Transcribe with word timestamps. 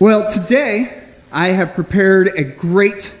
Well, 0.00 0.28
today 0.28 1.04
I 1.30 1.48
have 1.48 1.74
prepared 1.74 2.26
a 2.36 2.42
great 2.42 3.14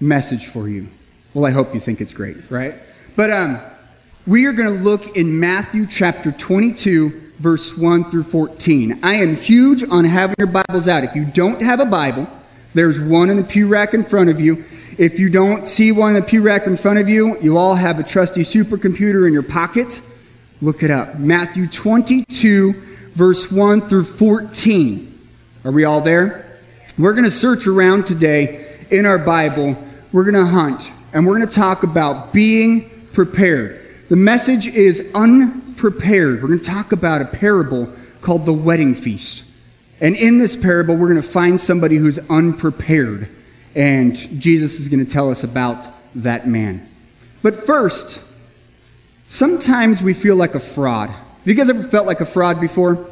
message 0.00 0.46
for 0.46 0.66
you. 0.66 0.88
Well, 1.34 1.44
I 1.44 1.50
hope 1.50 1.74
you 1.74 1.80
think 1.80 2.00
it's 2.00 2.14
great, 2.14 2.38
right? 2.50 2.74
But 3.16 3.30
um, 3.30 3.60
we 4.26 4.46
are 4.46 4.52
going 4.54 4.74
to 4.74 4.82
look 4.82 5.14
in 5.14 5.38
Matthew 5.38 5.86
chapter 5.86 6.32
22, 6.32 7.32
verse 7.38 7.76
1 7.76 8.10
through 8.10 8.22
14. 8.22 9.00
I 9.02 9.16
am 9.16 9.36
huge 9.36 9.84
on 9.90 10.06
having 10.06 10.36
your 10.38 10.46
Bibles 10.46 10.88
out. 10.88 11.04
If 11.04 11.14
you 11.14 11.26
don't 11.26 11.60
have 11.60 11.80
a 11.80 11.86
Bible, 11.86 12.26
there's 12.72 12.98
one 12.98 13.28
in 13.28 13.36
the 13.36 13.44
pew 13.44 13.68
rack 13.68 13.92
in 13.92 14.02
front 14.02 14.30
of 14.30 14.40
you. 14.40 14.64
If 14.96 15.18
you 15.18 15.28
don't 15.28 15.66
see 15.66 15.92
one 15.92 16.16
in 16.16 16.22
the 16.22 16.26
pew 16.26 16.40
rack 16.40 16.66
in 16.66 16.78
front 16.78 16.98
of 16.98 17.10
you, 17.10 17.38
you 17.42 17.58
all 17.58 17.74
have 17.74 18.00
a 18.00 18.02
trusty 18.02 18.40
supercomputer 18.40 19.26
in 19.26 19.34
your 19.34 19.42
pocket. 19.42 20.00
Look 20.62 20.82
it 20.82 20.90
up. 20.90 21.18
Matthew 21.18 21.66
22, 21.66 22.72
verse 23.12 23.52
1 23.52 23.82
through 23.82 24.04
14. 24.04 25.12
Are 25.66 25.72
we 25.72 25.82
all 25.82 26.00
there? 26.00 26.60
We're 26.96 27.12
going 27.12 27.24
to 27.24 27.30
search 27.30 27.66
around 27.66 28.06
today 28.06 28.64
in 28.88 29.04
our 29.04 29.18
Bible. 29.18 29.76
We're 30.12 30.22
going 30.22 30.36
to 30.36 30.46
hunt 30.46 30.92
and 31.12 31.26
we're 31.26 31.38
going 31.38 31.48
to 31.48 31.52
talk 31.52 31.82
about 31.82 32.32
being 32.32 32.88
prepared. 33.12 33.84
The 34.08 34.14
message 34.14 34.68
is 34.68 35.10
unprepared. 35.12 36.40
We're 36.40 36.46
going 36.46 36.60
to 36.60 36.64
talk 36.64 36.92
about 36.92 37.20
a 37.20 37.24
parable 37.24 37.92
called 38.20 38.46
the 38.46 38.52
wedding 38.52 38.94
feast. 38.94 39.44
And 40.00 40.14
in 40.14 40.38
this 40.38 40.56
parable, 40.56 40.94
we're 40.94 41.08
going 41.08 41.20
to 41.20 41.28
find 41.28 41.60
somebody 41.60 41.96
who's 41.96 42.20
unprepared. 42.30 43.28
And 43.74 44.14
Jesus 44.40 44.78
is 44.78 44.86
going 44.86 45.04
to 45.04 45.12
tell 45.12 45.32
us 45.32 45.42
about 45.42 45.84
that 46.14 46.46
man. 46.46 46.88
But 47.42 47.56
first, 47.56 48.22
sometimes 49.26 50.00
we 50.00 50.14
feel 50.14 50.36
like 50.36 50.54
a 50.54 50.60
fraud. 50.60 51.10
Have 51.10 51.42
you 51.44 51.54
guys 51.54 51.68
ever 51.68 51.82
felt 51.82 52.06
like 52.06 52.20
a 52.20 52.24
fraud 52.24 52.60
before? 52.60 53.04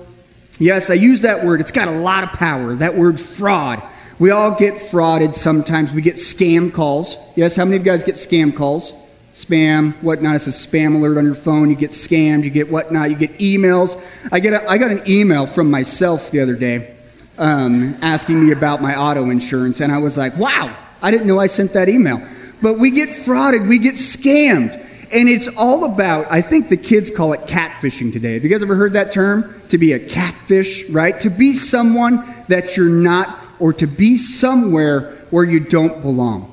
Yes, 0.58 0.90
I 0.90 0.94
use 0.94 1.22
that 1.22 1.44
word. 1.44 1.60
It's 1.60 1.72
got 1.72 1.88
a 1.88 1.98
lot 1.98 2.24
of 2.24 2.30
power. 2.30 2.74
That 2.74 2.94
word 2.94 3.18
fraud. 3.18 3.82
We 4.18 4.30
all 4.30 4.56
get 4.56 4.74
frauded 4.74 5.34
sometimes. 5.34 5.92
We 5.92 6.02
get 6.02 6.16
scam 6.16 6.72
calls. 6.72 7.16
Yes, 7.34 7.56
how 7.56 7.64
many 7.64 7.76
of 7.76 7.82
you 7.84 7.90
guys 7.90 8.04
get 8.04 8.14
scam 8.16 8.54
calls? 8.54 8.92
Spam, 9.34 9.94
whatnot. 10.00 10.36
It's 10.36 10.46
a 10.46 10.50
spam 10.50 10.94
alert 10.94 11.18
on 11.18 11.24
your 11.24 11.34
phone. 11.34 11.68
You 11.68 11.74
get 11.74 11.90
scammed. 11.90 12.44
You 12.44 12.50
get 12.50 12.70
whatnot. 12.70 13.10
You 13.10 13.16
get 13.16 13.36
emails. 13.38 14.00
I, 14.30 14.38
get 14.38 14.52
a, 14.52 14.70
I 14.70 14.78
got 14.78 14.92
an 14.92 15.02
email 15.08 15.46
from 15.46 15.70
myself 15.70 16.30
the 16.30 16.40
other 16.40 16.54
day 16.54 16.94
um, 17.36 17.96
asking 18.00 18.44
me 18.44 18.52
about 18.52 18.80
my 18.80 18.96
auto 18.96 19.30
insurance. 19.30 19.80
And 19.80 19.90
I 19.90 19.98
was 19.98 20.16
like, 20.16 20.36
wow, 20.36 20.76
I 21.02 21.10
didn't 21.10 21.26
know 21.26 21.40
I 21.40 21.48
sent 21.48 21.72
that 21.72 21.88
email. 21.88 22.22
But 22.62 22.78
we 22.78 22.92
get 22.92 23.08
frauded. 23.08 23.68
We 23.68 23.78
get 23.78 23.96
scammed. 23.96 24.83
And 25.14 25.28
it's 25.28 25.46
all 25.56 25.84
about, 25.84 26.26
I 26.28 26.42
think 26.42 26.68
the 26.68 26.76
kids 26.76 27.08
call 27.08 27.32
it 27.34 27.42
catfishing 27.42 28.12
today. 28.12 28.34
Have 28.34 28.42
you 28.42 28.50
guys 28.50 28.62
ever 28.62 28.74
heard 28.74 28.94
that 28.94 29.12
term? 29.12 29.54
To 29.68 29.78
be 29.78 29.92
a 29.92 30.00
catfish, 30.00 30.88
right? 30.90 31.20
To 31.20 31.30
be 31.30 31.54
someone 31.54 32.26
that 32.48 32.76
you're 32.76 32.88
not, 32.88 33.38
or 33.60 33.72
to 33.74 33.86
be 33.86 34.18
somewhere 34.18 35.12
where 35.30 35.44
you 35.44 35.60
don't 35.60 36.02
belong. 36.02 36.50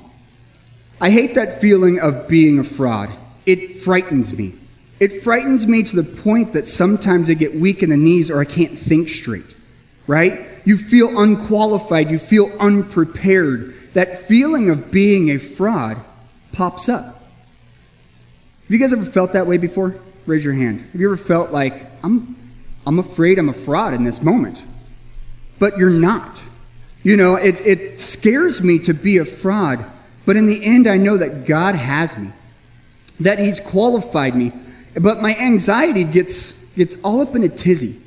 I 1.02 1.09
hate 1.09 1.34
that 1.34 1.59
feeling 1.59 2.00
of 2.00 2.28
being 2.28 2.59
a 2.59 2.64
fraud. 2.64 3.09
It 3.48 3.78
frightens 3.78 4.38
me. 4.38 4.54
It 5.00 5.23
frightens 5.23 5.66
me 5.66 5.82
to 5.82 5.95
the 5.95 6.04
point 6.04 6.54
that 6.54 6.67
sometimes 6.67 7.32
I 7.32 7.34
get 7.34 7.56
weak 7.56 7.82
in 7.82 7.89
the 7.89 7.98
knees 7.98 8.30
or 8.30 8.39
I 8.39 8.45
can't 8.45 8.78
think 8.78 9.09
straight, 9.09 9.56
right? 10.06 10.48
You 10.64 10.78
feel 10.78 11.20
unqualified, 11.20 12.12
you 12.12 12.20
feel 12.20 12.52
unprepared. 12.59 13.73
That 13.94 14.20
feeling 14.20 14.70
of 14.70 14.92
being 14.92 15.32
a 15.32 15.39
fraud 15.39 15.98
pops 16.54 16.88
up. 16.88 17.20
Have 18.72 18.80
you 18.80 18.88
guys 18.88 18.94
ever 18.94 19.03
felt 19.03 19.33
that 19.33 19.47
way 19.47 19.58
before? 19.58 19.97
Raise 20.25 20.45
your 20.45 20.53
hand. 20.53 20.80
Have 20.94 21.02
you 21.02 21.09
ever 21.09 21.17
felt 21.17 21.52
like, 21.52 21.73
I'm, 22.05 22.38
I'm 22.88 23.00
afraid 23.00 23.38
I'm 23.38 23.50
a 23.50 23.53
fraud 23.53 23.94
in 23.94 24.05
this 24.05 24.22
moment? 24.22 24.64
But 25.59 25.77
you're 25.77 25.89
not. 25.89 26.41
You 27.03 27.17
know, 27.17 27.36
it, 27.36 27.59
it 27.66 27.99
scares 27.99 28.61
me 28.61 28.80
to 28.80 28.94
be 28.94 29.17
a 29.17 29.25
fraud, 29.25 29.83
but 30.25 30.38
in 30.38 30.45
the 30.45 30.64
end, 30.64 30.88
I 30.88 30.95
know 30.95 31.17
that 31.17 31.45
God 31.45 31.75
has 31.75 32.17
me, 32.17 32.31
that 33.20 33.39
He's 33.39 33.59
qualified 33.59 34.37
me. 34.37 34.54
But 34.98 35.21
my 35.21 35.36
anxiety 35.36 36.05
gets, 36.05 36.53
gets 36.77 36.95
all 37.03 37.20
up 37.20 37.36
in 37.36 37.43
a 37.43 37.49
tizzy. 37.49 37.99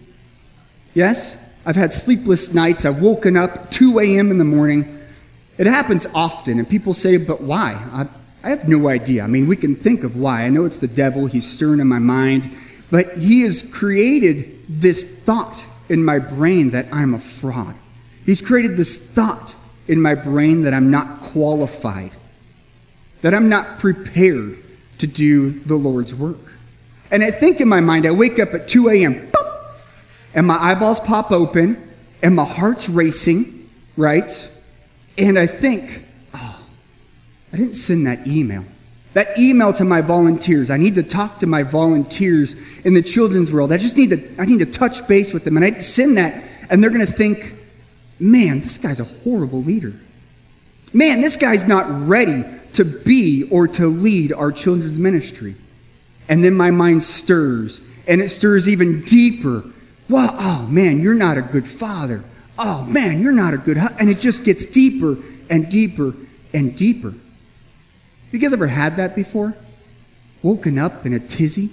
Yes? 0.94 1.36
I've 1.66 1.76
had 1.76 1.92
sleepless 1.92 2.54
nights. 2.54 2.86
I've 2.86 3.02
woken 3.02 3.36
up 3.36 3.70
2 3.70 3.98
a.m. 3.98 4.30
in 4.30 4.38
the 4.38 4.46
morning. 4.46 4.98
It 5.58 5.66
happens 5.66 6.06
often, 6.14 6.58
and 6.58 6.66
people 6.66 6.94
say, 6.94 7.18
but 7.18 7.42
why? 7.42 7.72
I, 7.92 8.06
I 8.44 8.50
have 8.50 8.68
no 8.68 8.88
idea. 8.88 9.24
I 9.24 9.26
mean, 9.26 9.46
we 9.46 9.56
can 9.56 9.74
think 9.74 10.04
of 10.04 10.16
why. 10.16 10.42
I 10.42 10.50
know 10.50 10.66
it's 10.66 10.78
the 10.78 10.86
devil, 10.86 11.26
he's 11.26 11.50
stirring 11.50 11.80
in 11.80 11.86
my 11.86 11.98
mind, 11.98 12.50
but 12.90 13.16
he 13.16 13.40
has 13.42 13.62
created 13.62 14.60
this 14.68 15.02
thought 15.02 15.58
in 15.88 16.04
my 16.04 16.18
brain 16.18 16.70
that 16.70 16.86
I'm 16.92 17.14
a 17.14 17.18
fraud. 17.18 17.74
He's 18.26 18.42
created 18.42 18.76
this 18.76 18.98
thought 18.98 19.54
in 19.88 20.00
my 20.00 20.14
brain 20.14 20.62
that 20.62 20.74
I'm 20.74 20.90
not 20.90 21.22
qualified, 21.22 22.10
that 23.22 23.32
I'm 23.32 23.48
not 23.48 23.78
prepared 23.78 24.58
to 24.98 25.06
do 25.06 25.50
the 25.60 25.76
Lord's 25.76 26.14
work. 26.14 26.52
And 27.10 27.24
I 27.24 27.30
think 27.30 27.62
in 27.62 27.68
my 27.68 27.80
mind, 27.80 28.04
I 28.04 28.10
wake 28.10 28.38
up 28.38 28.52
at 28.52 28.68
2 28.68 28.90
a.m., 28.90 29.30
and 30.34 30.46
my 30.46 30.58
eyeballs 30.58 31.00
pop 31.00 31.32
open, 31.32 31.80
and 32.22 32.36
my 32.36 32.44
heart's 32.44 32.90
racing, 32.90 33.70
right? 33.96 34.50
And 35.16 35.38
I 35.38 35.46
think, 35.46 36.03
I 37.54 37.56
didn't 37.56 37.74
send 37.74 38.08
that 38.08 38.26
email. 38.26 38.64
That 39.12 39.38
email 39.38 39.72
to 39.74 39.84
my 39.84 40.00
volunteers. 40.00 40.70
I 40.70 40.76
need 40.76 40.96
to 40.96 41.04
talk 41.04 41.38
to 41.38 41.46
my 41.46 41.62
volunteers 41.62 42.56
in 42.84 42.94
the 42.94 43.02
children's 43.02 43.52
world. 43.52 43.70
I 43.70 43.76
just 43.76 43.96
need 43.96 44.10
to, 44.10 44.34
I 44.40 44.44
need 44.44 44.58
to 44.58 44.66
touch 44.66 45.06
base 45.06 45.32
with 45.32 45.44
them. 45.44 45.56
And 45.56 45.64
I 45.64 45.78
send 45.78 46.18
that, 46.18 46.42
and 46.68 46.82
they're 46.82 46.90
going 46.90 47.06
to 47.06 47.12
think, 47.12 47.54
man, 48.18 48.58
this 48.58 48.76
guy's 48.76 48.98
a 48.98 49.04
horrible 49.04 49.62
leader. 49.62 49.92
Man, 50.92 51.20
this 51.20 51.36
guy's 51.36 51.64
not 51.64 51.86
ready 52.08 52.44
to 52.72 52.84
be 52.84 53.44
or 53.44 53.68
to 53.68 53.86
lead 53.86 54.32
our 54.32 54.50
children's 54.50 54.98
ministry. 54.98 55.54
And 56.28 56.42
then 56.42 56.54
my 56.54 56.72
mind 56.72 57.04
stirs, 57.04 57.80
and 58.08 58.20
it 58.20 58.30
stirs 58.30 58.68
even 58.68 59.02
deeper. 59.02 59.62
Wow, 60.08 60.36
oh 60.40 60.66
man, 60.68 60.98
you're 61.00 61.14
not 61.14 61.38
a 61.38 61.42
good 61.42 61.68
father. 61.68 62.24
Oh 62.58 62.82
man, 62.82 63.22
you're 63.22 63.30
not 63.30 63.54
a 63.54 63.58
good 63.58 63.76
husband. 63.76 64.00
And 64.00 64.10
it 64.10 64.18
just 64.18 64.42
gets 64.42 64.66
deeper 64.66 65.18
and 65.48 65.70
deeper 65.70 66.14
and 66.52 66.74
deeper. 66.76 67.14
You 68.34 68.40
guys 68.40 68.52
ever 68.52 68.66
had 68.66 68.96
that 68.96 69.14
before? 69.14 69.54
Woken 70.42 70.76
up 70.76 71.06
in 71.06 71.12
a 71.12 71.20
tizzy? 71.20 71.70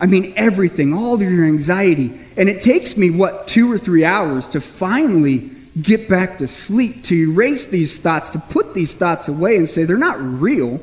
I 0.00 0.06
mean, 0.06 0.32
everything, 0.34 0.94
all 0.94 1.12
of 1.12 1.20
your 1.20 1.44
anxiety. 1.44 2.18
And 2.34 2.48
it 2.48 2.62
takes 2.62 2.96
me, 2.96 3.10
what, 3.10 3.46
two 3.46 3.70
or 3.70 3.76
three 3.76 4.02
hours 4.02 4.48
to 4.48 4.60
finally 4.62 5.50
get 5.78 6.08
back 6.08 6.38
to 6.38 6.48
sleep, 6.48 7.04
to 7.04 7.14
erase 7.14 7.66
these 7.66 7.98
thoughts, 7.98 8.30
to 8.30 8.38
put 8.38 8.72
these 8.72 8.94
thoughts 8.94 9.28
away 9.28 9.58
and 9.58 9.68
say, 9.68 9.84
they're 9.84 9.98
not 9.98 10.18
real, 10.18 10.80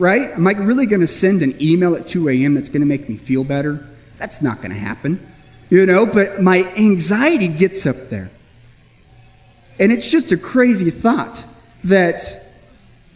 right? 0.00 0.32
Am 0.32 0.48
I 0.48 0.50
really 0.54 0.86
going 0.86 1.02
to 1.02 1.06
send 1.06 1.40
an 1.40 1.56
email 1.62 1.94
at 1.94 2.08
2 2.08 2.28
a.m. 2.28 2.54
that's 2.54 2.68
going 2.68 2.82
to 2.82 2.88
make 2.88 3.08
me 3.08 3.16
feel 3.16 3.44
better? 3.44 3.86
That's 4.18 4.42
not 4.42 4.56
going 4.56 4.72
to 4.72 4.76
happen, 4.76 5.24
you 5.70 5.86
know, 5.86 6.06
but 6.06 6.42
my 6.42 6.64
anxiety 6.76 7.46
gets 7.46 7.86
up 7.86 8.08
there. 8.08 8.32
And 9.78 9.92
it's 9.92 10.10
just 10.10 10.32
a 10.32 10.36
crazy 10.36 10.90
thought 10.90 11.44
that 11.84 12.43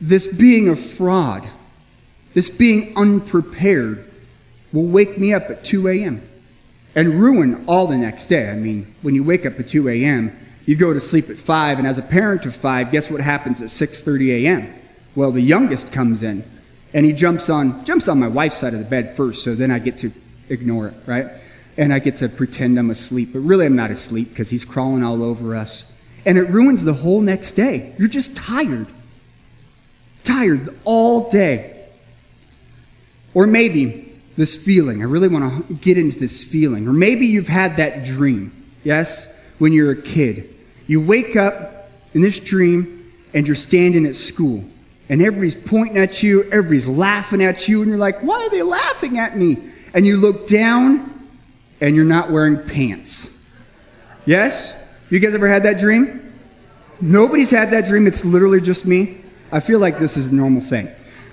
this 0.00 0.26
being 0.26 0.68
a 0.68 0.76
fraud, 0.76 1.48
this 2.34 2.50
being 2.50 2.96
unprepared, 2.96 4.04
will 4.72 4.86
wake 4.86 5.18
me 5.18 5.32
up 5.32 5.50
at 5.50 5.64
2 5.64 5.88
a.m. 5.88 6.22
and 6.94 7.20
ruin 7.20 7.64
all 7.66 7.86
the 7.86 7.96
next 7.96 8.26
day. 8.26 8.50
I 8.50 8.54
mean, 8.54 8.94
when 9.02 9.14
you 9.14 9.24
wake 9.24 9.46
up 9.46 9.58
at 9.58 9.68
2 9.68 9.88
a.m., 9.88 10.36
you 10.66 10.76
go 10.76 10.92
to 10.92 11.00
sleep 11.00 11.30
at 11.30 11.38
5, 11.38 11.78
and 11.78 11.86
as 11.86 11.96
a 11.96 12.02
parent 12.02 12.44
of 12.44 12.54
5, 12.54 12.92
guess 12.92 13.10
what 13.10 13.22
happens 13.22 13.62
at 13.62 13.68
6.30 13.68 14.44
a.m.? 14.44 14.74
Well, 15.14 15.32
the 15.32 15.40
youngest 15.40 15.90
comes 15.92 16.22
in, 16.22 16.44
and 16.92 17.06
he 17.06 17.12
jumps 17.12 17.48
on, 17.48 17.84
jumps 17.86 18.06
on 18.06 18.20
my 18.20 18.28
wife's 18.28 18.58
side 18.58 18.74
of 18.74 18.78
the 18.78 18.84
bed 18.84 19.16
first, 19.16 19.42
so 19.42 19.54
then 19.54 19.70
I 19.70 19.78
get 19.78 19.98
to 20.00 20.12
ignore 20.50 20.88
it, 20.88 20.94
right? 21.06 21.26
And 21.78 21.94
I 21.94 21.98
get 22.00 22.18
to 22.18 22.28
pretend 22.28 22.78
I'm 22.78 22.90
asleep, 22.90 23.30
but 23.32 23.40
really 23.40 23.64
I'm 23.64 23.76
not 23.76 23.90
asleep 23.90 24.28
because 24.28 24.50
he's 24.50 24.64
crawling 24.64 25.02
all 25.02 25.22
over 25.22 25.56
us. 25.56 25.90
And 26.26 26.36
it 26.36 26.50
ruins 26.50 26.84
the 26.84 26.94
whole 26.94 27.22
next 27.22 27.52
day. 27.52 27.94
You're 27.98 28.08
just 28.08 28.36
tired 28.36 28.88
tired 30.24 30.74
all 30.84 31.30
day. 31.30 31.86
Or 33.34 33.46
maybe 33.46 34.12
this 34.36 34.56
feeling, 34.56 35.00
I 35.00 35.04
really 35.04 35.28
want 35.28 35.68
to 35.68 35.74
get 35.74 35.98
into 35.98 36.18
this 36.18 36.44
feeling. 36.44 36.86
Or 36.88 36.92
maybe 36.92 37.26
you've 37.26 37.48
had 37.48 37.76
that 37.76 38.04
dream, 38.04 38.52
yes, 38.84 39.32
when 39.58 39.72
you're 39.72 39.90
a 39.90 40.00
kid. 40.00 40.54
You 40.86 41.00
wake 41.00 41.36
up 41.36 41.90
in 42.14 42.22
this 42.22 42.38
dream 42.38 43.12
and 43.34 43.46
you're 43.46 43.56
standing 43.56 44.06
at 44.06 44.16
school. 44.16 44.64
And 45.08 45.22
everybody's 45.22 45.54
pointing 45.54 45.98
at 45.98 46.22
you, 46.22 46.44
everybody's 46.44 46.86
laughing 46.86 47.42
at 47.42 47.66
you, 47.66 47.80
and 47.80 47.88
you're 47.88 47.98
like, 47.98 48.20
why 48.20 48.44
are 48.44 48.50
they 48.50 48.62
laughing 48.62 49.18
at 49.18 49.36
me? 49.36 49.56
And 49.94 50.06
you 50.06 50.18
look 50.18 50.48
down 50.48 51.28
and 51.80 51.96
you're 51.96 52.04
not 52.04 52.30
wearing 52.30 52.62
pants. 52.62 53.30
Yes? 54.26 54.74
You 55.10 55.18
guys 55.20 55.32
ever 55.32 55.48
had 55.48 55.62
that 55.62 55.78
dream? 55.78 56.32
Nobody's 57.00 57.50
had 57.50 57.70
that 57.70 57.86
dream. 57.86 58.06
It's 58.06 58.24
literally 58.24 58.60
just 58.60 58.84
me. 58.84 59.18
I 59.50 59.60
feel 59.60 59.78
like 59.78 59.98
this 59.98 60.16
is 60.16 60.28
a 60.28 60.34
normal 60.34 60.60
thing. 60.60 60.88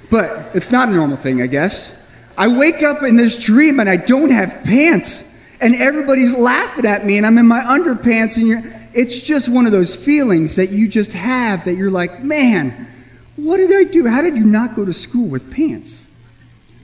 But 0.10 0.56
it's 0.56 0.72
not 0.72 0.90
a 0.90 0.92
normal 0.92 1.18
thing, 1.18 1.42
I 1.42 1.48
guess. 1.48 1.94
I 2.38 2.48
wake 2.48 2.84
up 2.84 3.04
in 3.04 3.16
this 3.16 3.36
dream 3.36 3.80
and 3.80 3.90
I 3.90 3.98
don't 3.98 4.30
have 4.30 4.64
pants. 4.64 5.24
And 5.62 5.76
everybody's 5.76 6.36
laughing 6.36 6.86
at 6.86 7.06
me 7.06 7.18
and 7.18 7.26
I'm 7.26 7.38
in 7.38 7.48
my 7.48 7.62
underpants 7.62 8.38
and 8.38 8.74
It's 8.94 9.20
just 9.20 9.50
one 9.50 9.66
of 9.66 9.72
those 9.72 9.96
feelings 9.96 10.56
that 10.58 10.70
you 10.70 10.88
just 10.88 11.14
have 11.14 11.66
that 11.66 11.76
you're 11.76 11.92
like, 11.92 12.24
man, 12.24 12.88
what 13.36 13.58
did 13.58 13.74
I 13.74 13.90
do? 13.90 14.06
How 14.08 14.22
did 14.22 14.36
you 14.38 14.46
not 14.46 14.76
go 14.76 14.86
to 14.86 14.94
school 14.94 15.28
with 15.28 15.52
pants? 15.52 16.06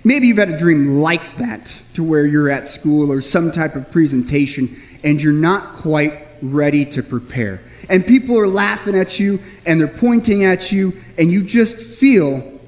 Maybe 0.03 0.27
you've 0.27 0.37
had 0.37 0.49
a 0.49 0.57
dream 0.57 0.99
like 0.99 1.37
that 1.37 1.75
to 1.93 2.03
where 2.03 2.25
you're 2.25 2.49
at 2.49 2.67
school 2.67 3.11
or 3.11 3.21
some 3.21 3.51
type 3.51 3.75
of 3.75 3.91
presentation 3.91 4.81
and 5.03 5.21
you're 5.21 5.33
not 5.33 5.75
quite 5.75 6.27
ready 6.41 6.85
to 6.85 7.03
prepare. 7.03 7.61
And 7.89 8.05
people 8.05 8.37
are 8.37 8.47
laughing 8.47 8.95
at 8.95 9.19
you 9.19 9.39
and 9.65 9.79
they're 9.79 9.87
pointing 9.87 10.43
at 10.43 10.71
you, 10.71 10.93
and 11.17 11.31
you 11.31 11.43
just 11.43 11.77
feel 11.77 12.59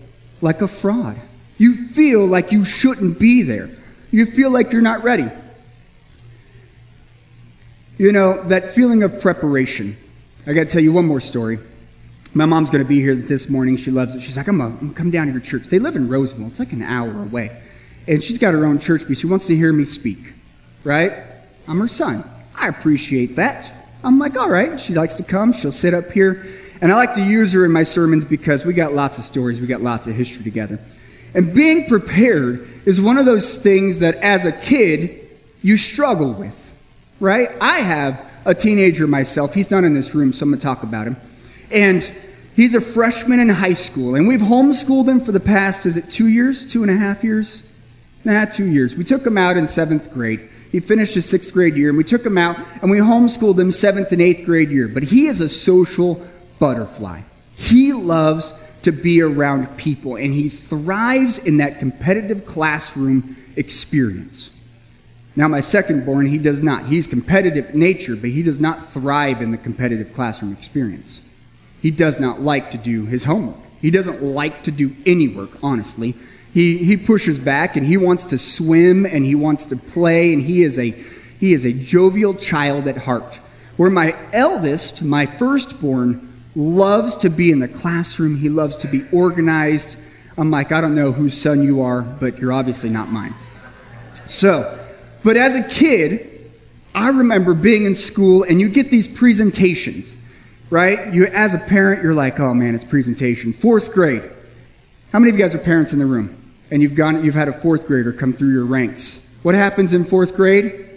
like 0.41 0.61
a 0.61 0.67
fraud. 0.67 1.17
You 1.57 1.75
feel 1.87 2.25
like 2.25 2.51
you 2.51 2.65
shouldn't 2.65 3.19
be 3.19 3.41
there. 3.41 3.69
You 4.11 4.25
feel 4.25 4.51
like 4.51 4.71
you're 4.71 4.81
not 4.81 5.03
ready. 5.03 5.29
You 7.97 8.11
know, 8.11 8.43
that 8.43 8.73
feeling 8.73 9.03
of 9.03 9.21
preparation. 9.21 9.97
I 10.45 10.53
got 10.53 10.61
to 10.61 10.65
tell 10.65 10.81
you 10.81 10.91
one 10.91 11.05
more 11.05 11.21
story. 11.21 11.59
My 12.33 12.45
mom's 12.45 12.69
going 12.69 12.83
to 12.83 12.87
be 12.87 12.99
here 12.99 13.15
this 13.15 13.47
morning. 13.47 13.77
She 13.77 13.91
loves 13.91 14.15
it. 14.15 14.21
She's 14.21 14.35
like, 14.35 14.47
I'm 14.47 14.57
going 14.57 14.89
to 14.89 14.95
come 14.95 15.11
down 15.11 15.27
to 15.27 15.31
your 15.31 15.41
church. 15.41 15.65
They 15.65 15.79
live 15.79 15.95
in 15.95 16.09
Roseville. 16.09 16.47
It's 16.47 16.59
like 16.59 16.73
an 16.73 16.81
hour 16.81 17.11
away. 17.11 17.61
And 18.07 18.21
she's 18.21 18.37
got 18.37 18.53
her 18.53 18.65
own 18.65 18.79
church, 18.79 19.03
but 19.07 19.17
she 19.17 19.27
wants 19.27 19.47
to 19.47 19.55
hear 19.55 19.71
me 19.71 19.85
speak, 19.85 20.33
right? 20.83 21.13
I'm 21.67 21.79
her 21.79 21.87
son. 21.87 22.27
I 22.55 22.67
appreciate 22.67 23.35
that. 23.37 23.71
I'm 24.03 24.19
like, 24.19 24.35
all 24.35 24.49
right. 24.49 24.79
She 24.79 24.93
likes 24.93 25.15
to 25.15 25.23
come. 25.23 25.53
She'll 25.53 25.71
sit 25.71 25.93
up 25.93 26.11
here. 26.11 26.45
And 26.81 26.91
I 26.91 26.95
like 26.95 27.15
to 27.15 27.23
use 27.23 27.53
her 27.53 27.63
in 27.63 27.71
my 27.71 27.85
sermons 27.85 28.25
because 28.25 28.65
we 28.65 28.73
got 28.73 28.93
lots 28.93 29.17
of 29.17 29.23
stories. 29.23 29.61
We 29.61 29.67
got 29.67 29.81
lots 29.81 30.05
of 30.07 30.15
history 30.15 30.43
together. 30.43 30.79
And 31.33 31.53
being 31.53 31.87
prepared 31.87 32.67
is 32.85 32.99
one 32.99 33.17
of 33.17 33.25
those 33.25 33.57
things 33.57 33.99
that 33.99 34.15
as 34.15 34.45
a 34.45 34.51
kid, 34.51 35.19
you 35.61 35.77
struggle 35.77 36.33
with, 36.33 36.77
right? 37.19 37.49
I 37.61 37.79
have 37.79 38.29
a 38.45 38.53
teenager 38.53 39.07
myself. 39.07 39.53
He's 39.53 39.71
not 39.71 39.85
in 39.85 39.93
this 39.93 40.13
room, 40.13 40.33
so 40.33 40.43
I'm 40.43 40.49
going 40.49 40.59
to 40.59 40.63
talk 40.63 40.83
about 40.83 41.07
him. 41.07 41.17
And 41.71 42.03
he's 42.55 42.75
a 42.75 42.81
freshman 42.81 43.39
in 43.39 43.49
high 43.49 43.73
school. 43.73 44.15
And 44.15 44.27
we've 44.27 44.41
homeschooled 44.41 45.07
him 45.07 45.21
for 45.21 45.31
the 45.31 45.39
past, 45.39 45.85
is 45.85 45.95
it 45.95 46.11
two 46.11 46.27
years? 46.27 46.65
Two 46.65 46.83
and 46.83 46.91
a 46.91 46.97
half 46.97 47.23
years? 47.23 47.63
Nah, 48.25 48.45
two 48.45 48.65
years. 48.65 48.95
We 48.95 49.03
took 49.05 49.25
him 49.25 49.37
out 49.37 49.57
in 49.57 49.67
seventh 49.67 50.13
grade. 50.13 50.49
He 50.73 50.79
finished 50.79 51.13
his 51.13 51.29
sixth 51.29 51.53
grade 51.53 51.75
year, 51.75 51.89
and 51.89 51.97
we 51.99 52.03
took 52.03 52.25
him 52.25 52.35
out 52.37 52.57
and 52.81 52.89
we 52.89 52.97
homeschooled 52.97 53.59
him 53.59 53.71
seventh 53.71 54.11
and 54.11 54.19
eighth 54.19 54.43
grade 54.43 54.71
year. 54.71 54.87
But 54.87 55.03
he 55.03 55.27
is 55.27 55.39
a 55.39 55.47
social 55.47 56.25
butterfly. 56.57 57.21
He 57.55 57.93
loves 57.93 58.53
to 58.81 58.91
be 58.91 59.21
around 59.21 59.77
people, 59.77 60.15
and 60.15 60.33
he 60.33 60.49
thrives 60.49 61.37
in 61.37 61.57
that 61.57 61.77
competitive 61.77 62.47
classroom 62.47 63.37
experience. 63.55 64.49
Now, 65.35 65.47
my 65.47 65.61
second 65.61 66.05
born, 66.07 66.25
he 66.25 66.39
does 66.39 66.63
not. 66.63 66.87
He's 66.87 67.05
competitive 67.05 67.69
in 67.69 67.79
nature, 67.79 68.15
but 68.15 68.31
he 68.31 68.41
does 68.41 68.59
not 68.59 68.91
thrive 68.91 69.43
in 69.43 69.51
the 69.51 69.57
competitive 69.59 70.15
classroom 70.15 70.53
experience. 70.53 71.21
He 71.83 71.91
does 71.91 72.19
not 72.19 72.41
like 72.41 72.71
to 72.71 72.79
do 72.79 73.05
his 73.05 73.25
homework. 73.25 73.57
He 73.79 73.91
doesn't 73.91 74.23
like 74.23 74.63
to 74.63 74.71
do 74.71 74.95
any 75.05 75.27
work, 75.27 75.51
honestly. 75.61 76.15
He, 76.53 76.77
he 76.77 76.97
pushes 76.97 77.39
back 77.39 77.75
and 77.75 77.85
he 77.85 77.97
wants 77.97 78.25
to 78.25 78.37
swim 78.37 79.05
and 79.05 79.25
he 79.25 79.33
wants 79.33 79.65
to 79.65 79.75
play 79.75 80.33
and 80.33 80.43
he 80.43 80.61
is 80.61 80.77
a 80.77 80.91
he 81.39 81.51
is 81.51 81.65
a 81.65 81.73
jovial 81.73 82.35
child 82.35 82.87
at 82.87 82.99
heart. 82.99 83.39
Where 83.75 83.89
my 83.89 84.15
eldest, 84.31 85.01
my 85.01 85.25
firstborn, 85.25 86.31
loves 86.55 87.15
to 87.15 87.29
be 87.29 87.51
in 87.51 87.59
the 87.59 87.67
classroom. 87.67 88.37
He 88.37 88.47
loves 88.47 88.77
to 88.77 88.87
be 88.87 89.05
organized. 89.11 89.97
I'm 90.37 90.51
like, 90.51 90.71
I 90.71 90.79
don't 90.79 90.95
know 90.95 91.11
whose 91.11 91.39
son 91.39 91.61
you 91.63 91.81
are, 91.81 92.01
but 92.01 92.39
you're 92.39 92.53
obviously 92.53 92.89
not 92.89 93.09
mine. 93.09 93.33
So, 94.27 94.79
but 95.23 95.35
as 95.35 95.55
a 95.55 95.67
kid, 95.67 96.49
I 96.95 97.09
remember 97.09 97.53
being 97.53 97.85
in 97.85 97.95
school 97.95 98.43
and 98.43 98.61
you 98.61 98.69
get 98.69 98.89
these 98.89 99.07
presentations, 99.07 100.15
right? 100.69 101.13
You 101.13 101.25
as 101.25 101.53
a 101.53 101.59
parent, 101.59 102.03
you're 102.03 102.13
like, 102.13 102.39
oh 102.39 102.53
man, 102.53 102.73
it's 102.73 102.85
presentation. 102.85 103.51
Fourth 103.51 103.91
grade. 103.91 104.23
How 105.11 105.19
many 105.19 105.31
of 105.31 105.37
you 105.37 105.43
guys 105.43 105.55
are 105.55 105.59
parents 105.59 105.91
in 105.91 105.99
the 105.99 106.05
room? 106.05 106.42
And 106.73 106.81
you've 106.81 106.95
gone 106.95 107.23
you've 107.23 107.35
had 107.35 107.47
a 107.47 107.53
fourth 107.53 107.85
grader 107.85 108.11
come 108.11 108.33
through 108.33 108.51
your 108.51 108.65
ranks. 108.65 109.23
What 109.43 109.53
happens 109.53 109.93
in 109.93 110.05
fourth 110.05 110.35
grade? 110.35 110.89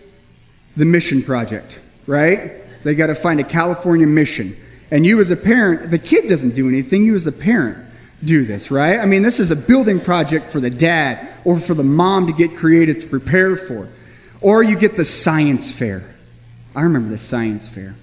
The 0.74 0.86
mission 0.86 1.22
project, 1.22 1.78
right? 2.06 2.52
They 2.82 2.94
got 2.94 3.08
to 3.08 3.14
find 3.14 3.40
a 3.40 3.44
California 3.44 4.06
mission. 4.06 4.56
And 4.90 5.04
you 5.04 5.20
as 5.20 5.30
a 5.30 5.36
parent, 5.36 5.90
the 5.90 5.98
kid 5.98 6.30
doesn't 6.30 6.54
do 6.54 6.66
anything, 6.66 7.04
you 7.04 7.14
as 7.14 7.26
a 7.26 7.32
parent 7.32 7.84
do 8.24 8.46
this, 8.46 8.70
right? 8.70 8.98
I 8.98 9.04
mean, 9.04 9.20
this 9.20 9.38
is 9.38 9.50
a 9.50 9.56
building 9.56 10.00
project 10.00 10.48
for 10.48 10.60
the 10.60 10.70
dad 10.70 11.28
or 11.44 11.60
for 11.60 11.74
the 11.74 11.82
mom 11.82 12.26
to 12.26 12.32
get 12.32 12.56
creative 12.56 13.02
to 13.02 13.06
prepare 13.08 13.54
for. 13.54 13.90
Or 14.40 14.62
you 14.62 14.76
get 14.76 14.96
the 14.96 15.04
science 15.04 15.70
fair. 15.70 16.14
I 16.74 16.82
remember 16.82 17.10
the 17.10 17.18
science 17.18 17.68
fair. 17.68 17.96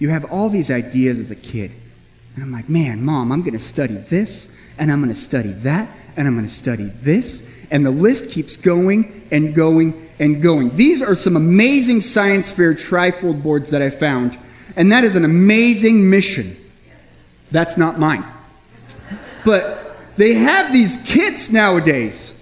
You 0.00 0.08
have 0.08 0.24
all 0.32 0.48
these 0.48 0.68
ideas 0.68 1.20
as 1.20 1.30
a 1.30 1.36
kid. 1.36 1.70
And 2.34 2.42
I'm 2.42 2.50
like, 2.50 2.68
man, 2.68 3.04
mom, 3.04 3.30
I'm 3.30 3.42
going 3.42 3.52
to 3.52 3.60
study 3.60 3.94
this, 3.94 4.52
and 4.78 4.90
I'm 4.90 5.00
going 5.00 5.14
to 5.14 5.20
study 5.20 5.52
that, 5.52 5.88
and 6.16 6.26
I'm 6.26 6.34
going 6.34 6.46
to 6.46 6.52
study 6.52 6.84
this. 6.84 7.46
And 7.70 7.84
the 7.84 7.90
list 7.90 8.30
keeps 8.30 8.56
going 8.56 9.26
and 9.30 9.54
going 9.54 10.08
and 10.18 10.40
going. 10.42 10.76
These 10.76 11.02
are 11.02 11.14
some 11.14 11.36
amazing 11.36 12.00
science 12.00 12.50
fair 12.50 12.74
trifold 12.74 13.42
boards 13.42 13.70
that 13.70 13.82
I 13.82 13.90
found. 13.90 14.38
And 14.76 14.90
that 14.92 15.04
is 15.04 15.16
an 15.16 15.24
amazing 15.24 16.08
mission. 16.08 16.56
That's 17.50 17.76
not 17.76 17.98
mine. 17.98 18.24
But 19.44 19.96
they 20.16 20.34
have 20.34 20.72
these 20.72 21.02
kits 21.04 21.50
nowadays. 21.50 22.32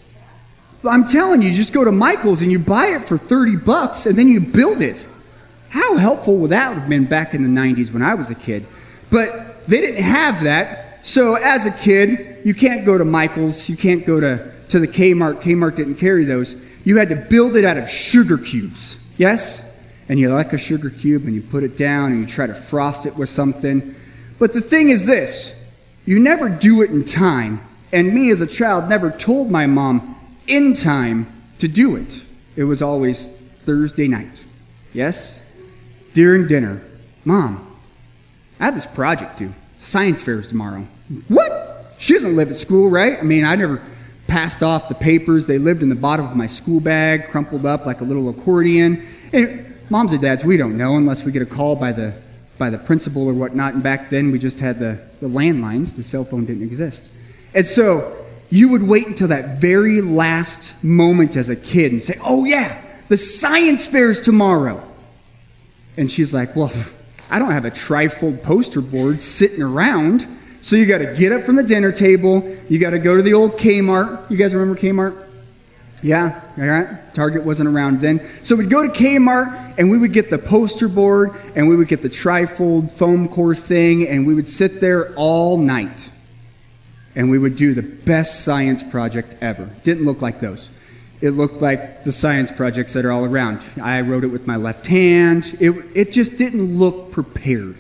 I'm 0.85 1.07
telling 1.07 1.43
you, 1.43 1.53
just 1.53 1.73
go 1.73 1.85
to 1.85 1.93
Michael's 1.93 2.43
and 2.43 2.51
you 2.51 2.59
buy 2.59 2.89
it 2.89 3.07
for 3.07 3.17
30 3.17 3.57
bucks 3.57 4.07
and 4.07 4.17
then 4.17 4.29
you 4.29 4.41
build 4.41 4.83
it. 4.83 5.07
How 5.69 5.97
helpful 5.97 6.37
would 6.39 6.51
that 6.51 6.75
have 6.75 6.89
been 6.89 7.05
back 7.05 7.35
in 7.35 7.43
the 7.43 7.49
90s 7.49 7.93
when 7.93 8.03
I 8.03 8.15
was 8.15 8.31
a 8.31 8.35
kid? 8.35 8.67
But 9.11 9.67
they 9.67 9.81
didn't 9.81 10.03
have 10.03 10.43
that. 10.45 11.07
So 11.07 11.37
as 11.37 11.67
a 11.67 11.71
kid, 11.71 12.32
you 12.45 12.55
can't 12.55 12.85
go 12.85 12.99
to 12.99 13.05
Michael's, 13.05 13.69
you 13.69 13.77
can't 13.77 14.05
go 14.07 14.21
to, 14.21 14.53
to 14.69 14.79
the 14.79 14.89
Kmart. 14.89 15.43
Kmart 15.43 15.77
didn't 15.77 15.97
carry 15.97 16.25
those. 16.25 16.55
You 16.85 16.99
had 16.99 17.09
to 17.11 17.17
build 17.17 17.57
it 17.57 17.65
out 17.65 17.77
of 17.77 17.89
sugar 17.89 18.39
cubes. 18.39 18.99
Yes? 19.17 19.69
And 20.09 20.19
you 20.19 20.33
like 20.33 20.53
a 20.53 20.59
sugar 20.59 20.91
cube 20.91 21.25
and 21.25 21.35
you 21.35 21.43
put 21.43 21.63
it 21.63 21.77
down 21.77 22.13
and 22.13 22.21
you 22.21 22.27
try 22.27 22.47
to 22.47 22.55
frost 22.55 23.07
it 23.07 23.17
with 23.17 23.29
something. 23.29 23.95
But 24.39 24.53
the 24.53 24.61
thing 24.61 24.89
is 24.89 25.07
this 25.07 25.59
you 26.05 26.19
never 26.19 26.49
do 26.49 26.83
it 26.83 26.91
in 26.91 27.05
time. 27.05 27.61
And 27.93 28.15
me 28.15 28.31
as 28.31 28.41
a 28.41 28.47
child 28.47 28.89
never 28.89 29.11
told 29.11 29.51
my 29.51 29.67
mom 29.67 30.17
in 30.47 30.75
time 30.75 31.31
to 31.59 31.69
do 31.69 31.95
it. 31.95 32.23
It 32.57 32.65
was 32.65 32.83
always 32.83 33.29
Thursday 33.65 34.09
night. 34.09 34.43
Yes? 34.93 35.41
During 36.15 36.49
dinner. 36.49 36.83
Mom, 37.25 37.77
I 38.59 38.67
have 38.67 38.75
this 38.75 38.87
project 38.87 39.39
due. 39.39 39.55
Science 39.79 40.23
fair 40.23 40.39
is 40.41 40.49
tomorrow. 40.49 40.87
What? 41.29 41.62
She 42.03 42.15
doesn't 42.15 42.35
live 42.35 42.51
at 42.51 42.57
school, 42.57 42.91
right? 42.91 43.17
I 43.17 43.23
mean, 43.23 43.45
I 43.45 43.55
never 43.55 43.81
passed 44.27 44.61
off 44.61 44.89
the 44.89 44.95
papers. 44.97 45.47
They 45.47 45.59
lived 45.59 45.85
in 45.85 45.89
the 45.89 45.95
bottom 45.95 46.27
of 46.27 46.35
my 46.35 46.49
school 46.49 46.81
bag, 46.81 47.29
crumpled 47.29 47.65
up 47.65 47.87
like 47.87 48.01
a 48.01 48.05
little 48.05 48.29
accordion. 48.29 49.07
And 49.33 49.77
moms 49.89 50.11
and 50.13 50.21
dads, 50.21 50.45
we 50.45 50.57
don't 50.57 50.77
know 50.77 50.97
unless 50.97 51.23
we 51.23 51.31
get 51.31 51.43
a 51.43 51.47
call 51.47 51.77
by 51.77 51.93
the 51.93 52.15
by 52.59 52.71
the 52.71 52.79
principal 52.79 53.29
or 53.29 53.33
whatnot. 53.33 53.75
And 53.75 53.85
back 53.85 54.11
then, 54.11 54.33
we 54.33 54.41
just 54.41 54.59
had 54.59 54.81
the, 54.81 55.01
the 55.21 55.29
landlines. 55.29 55.95
The 55.95 56.03
cell 56.03 56.25
phone 56.25 56.45
didn't 56.45 56.65
exist. 56.65 57.09
And 57.55 57.69
so 57.69 58.17
you 58.51 58.69
would 58.71 58.83
wait 58.83 59.07
until 59.07 59.29
that 59.29 59.61
very 59.61 60.01
last 60.01 60.83
moment 60.83 61.37
as 61.37 61.49
a 61.49 61.55
kid 61.55 61.93
and 61.93 62.03
say, 62.03 62.19
Oh, 62.25 62.45
yeah, 62.45 62.83
the 63.07 63.17
science 63.17 63.87
fair 63.87 64.11
is 64.11 64.21
tomorrow. 64.21 64.83
And 65.97 66.11
she's 66.11 66.35
like, 66.35 66.57
Well, 66.57 66.73
I 67.31 67.39
don't 67.39 67.53
have 67.53 67.65
a 67.65 67.71
trifold 67.71 68.43
poster 68.43 68.81
board 68.81 69.23
sitting 69.23 69.63
around. 69.63 70.27
So 70.63 70.77
you 70.77 70.87
got 70.87 70.99
to 70.99 71.15
get 71.15 71.33
up 71.33 71.43
from 71.43 71.57
the 71.57 71.63
dinner 71.63 71.93
table. 71.93 72.57
You 72.69 72.79
got 72.79 72.91
to 72.91 72.99
go 72.99 73.17
to 73.17 73.23
the 73.23 73.35
old 73.35 73.59
Kmart. 73.59 74.31
You 74.31 74.37
guys 74.37 74.55
remember 74.55 74.81
Kmart? 74.81 75.29
Yeah, 76.03 76.41
all 76.59 76.65
right. 76.65 77.15
Target 77.15 77.45
wasn't 77.45 77.69
around 77.69 78.01
then. 78.01 78.21
So 78.43 78.57
we'd 78.57 78.71
go 78.71 78.87
to 78.87 78.93
Kmart 78.93 79.75
and 79.79 79.91
we 79.91 79.99
would 79.99 80.13
get 80.13 80.31
the 80.31 80.39
poster 80.39 80.89
board 80.89 81.33
and 81.55 81.69
we 81.69 81.77
would 81.77 81.89
get 81.89 82.03
the 82.03 82.11
trifold 82.11 82.91
foam 82.91 83.29
core 83.29 83.55
thing 83.55 84.09
and 84.09 84.27
we 84.27 84.35
would 84.35 84.49
sit 84.49 84.81
there 84.81 85.15
all 85.15 85.59
night 85.59 86.11
and 87.15 87.31
we 87.31 87.39
would 87.39 87.57
do 87.57 87.75
the 87.75 87.83
best 87.83 88.45
science 88.45 88.83
project 88.83 89.35
ever. 89.41 89.71
Didn't 89.85 90.05
look 90.05 90.23
like 90.23 90.41
those. 90.41 90.71
It 91.21 91.31
looked 91.31 91.63
like 91.63 92.03
the 92.03 92.13
science 92.13 92.51
projects 92.51 92.95
that 92.95 93.05
are 93.05 93.13
all 93.13 93.25
around. 93.25 93.61
I 93.81 94.01
wrote 94.01 94.25
it 94.25 94.29
with 94.29 94.47
my 94.47 94.57
left 94.57 94.89
hand. 94.89 95.57
It, 95.61 95.73
it 95.95 96.13
just 96.13 96.37
didn't 96.37 96.79
look 96.79 97.13
prepared, 97.13 97.79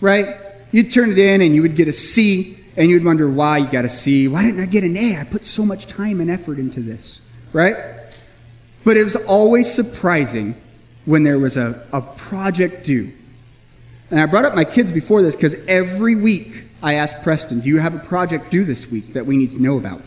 right? 0.00 0.36
You'd 0.74 0.90
turn 0.90 1.12
it 1.12 1.18
in 1.20 1.40
and 1.40 1.54
you 1.54 1.62
would 1.62 1.76
get 1.76 1.86
a 1.86 1.92
C, 1.92 2.58
and 2.76 2.90
you'd 2.90 3.04
wonder 3.04 3.30
why 3.30 3.58
you 3.58 3.66
got 3.68 3.84
a 3.84 3.88
C. 3.88 4.26
Why 4.26 4.42
didn't 4.42 4.60
I 4.60 4.66
get 4.66 4.82
an 4.82 4.96
A? 4.96 5.18
I 5.18 5.22
put 5.22 5.44
so 5.44 5.64
much 5.64 5.86
time 5.86 6.20
and 6.20 6.28
effort 6.28 6.58
into 6.58 6.80
this, 6.80 7.20
right? 7.52 7.76
But 8.82 8.96
it 8.96 9.04
was 9.04 9.14
always 9.14 9.72
surprising 9.72 10.56
when 11.04 11.22
there 11.22 11.38
was 11.38 11.56
a, 11.56 11.80
a 11.92 12.02
project 12.02 12.84
due. 12.84 13.12
And 14.10 14.18
I 14.18 14.26
brought 14.26 14.44
up 14.44 14.56
my 14.56 14.64
kids 14.64 14.90
before 14.90 15.22
this 15.22 15.36
because 15.36 15.54
every 15.68 16.16
week 16.16 16.64
I 16.82 16.94
asked 16.94 17.22
Preston, 17.22 17.60
Do 17.60 17.68
you 17.68 17.78
have 17.78 17.94
a 17.94 18.00
project 18.00 18.50
due 18.50 18.64
this 18.64 18.90
week 18.90 19.12
that 19.12 19.26
we 19.26 19.36
need 19.36 19.52
to 19.52 19.62
know 19.62 19.76
about? 19.76 20.02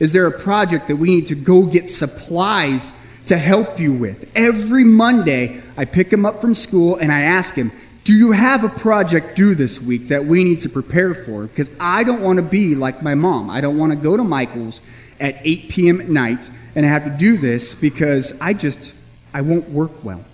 Is 0.00 0.12
there 0.12 0.26
a 0.26 0.36
project 0.36 0.88
that 0.88 0.96
we 0.96 1.08
need 1.08 1.28
to 1.28 1.36
go 1.36 1.66
get 1.66 1.88
supplies 1.88 2.92
to 3.26 3.38
help 3.38 3.78
you 3.78 3.92
with? 3.92 4.28
Every 4.34 4.82
Monday, 4.82 5.62
I 5.76 5.84
pick 5.84 6.12
him 6.12 6.26
up 6.26 6.40
from 6.40 6.56
school 6.56 6.96
and 6.96 7.12
I 7.12 7.20
ask 7.20 7.54
him, 7.54 7.70
Do 8.10 8.16
you 8.16 8.32
have 8.32 8.64
a 8.64 8.68
project 8.68 9.36
due 9.36 9.54
this 9.54 9.80
week 9.80 10.08
that 10.08 10.24
we 10.24 10.42
need 10.42 10.58
to 10.62 10.68
prepare 10.68 11.14
for? 11.14 11.44
Because 11.44 11.70
I 11.78 12.02
don't 12.02 12.22
want 12.22 12.38
to 12.38 12.42
be 12.42 12.74
like 12.74 13.04
my 13.04 13.14
mom. 13.14 13.48
I 13.48 13.60
don't 13.60 13.78
want 13.78 13.92
to 13.92 13.96
go 13.96 14.16
to 14.16 14.24
Michael's 14.24 14.80
at 15.20 15.36
8 15.44 15.68
p.m. 15.68 16.00
at 16.00 16.08
night 16.08 16.50
and 16.74 16.84
have 16.84 17.04
to 17.04 17.10
do 17.10 17.38
this 17.38 17.76
because 17.76 18.32
I 18.40 18.52
just, 18.52 18.94
I 19.32 19.42
won't 19.42 19.70
work 19.70 20.02
well. 20.02 20.24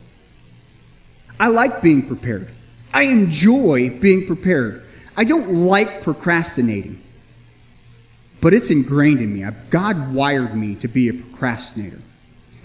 I 1.39 1.49
like 1.49 1.83
being 1.83 2.09
prepared. 2.09 2.49
I 2.95 3.03
enjoy 3.03 3.91
being 3.91 4.27
prepared. 4.27 4.83
I 5.15 5.25
don't 5.25 5.67
like 5.67 6.01
procrastinating, 6.01 7.03
but 8.41 8.55
it's 8.55 8.71
ingrained 8.71 9.21
in 9.21 9.35
me. 9.35 9.47
God 9.69 10.15
wired 10.15 10.57
me 10.57 10.77
to 10.77 10.89
be 10.89 11.11
a 11.11 11.13
procrastinator. 11.13 12.01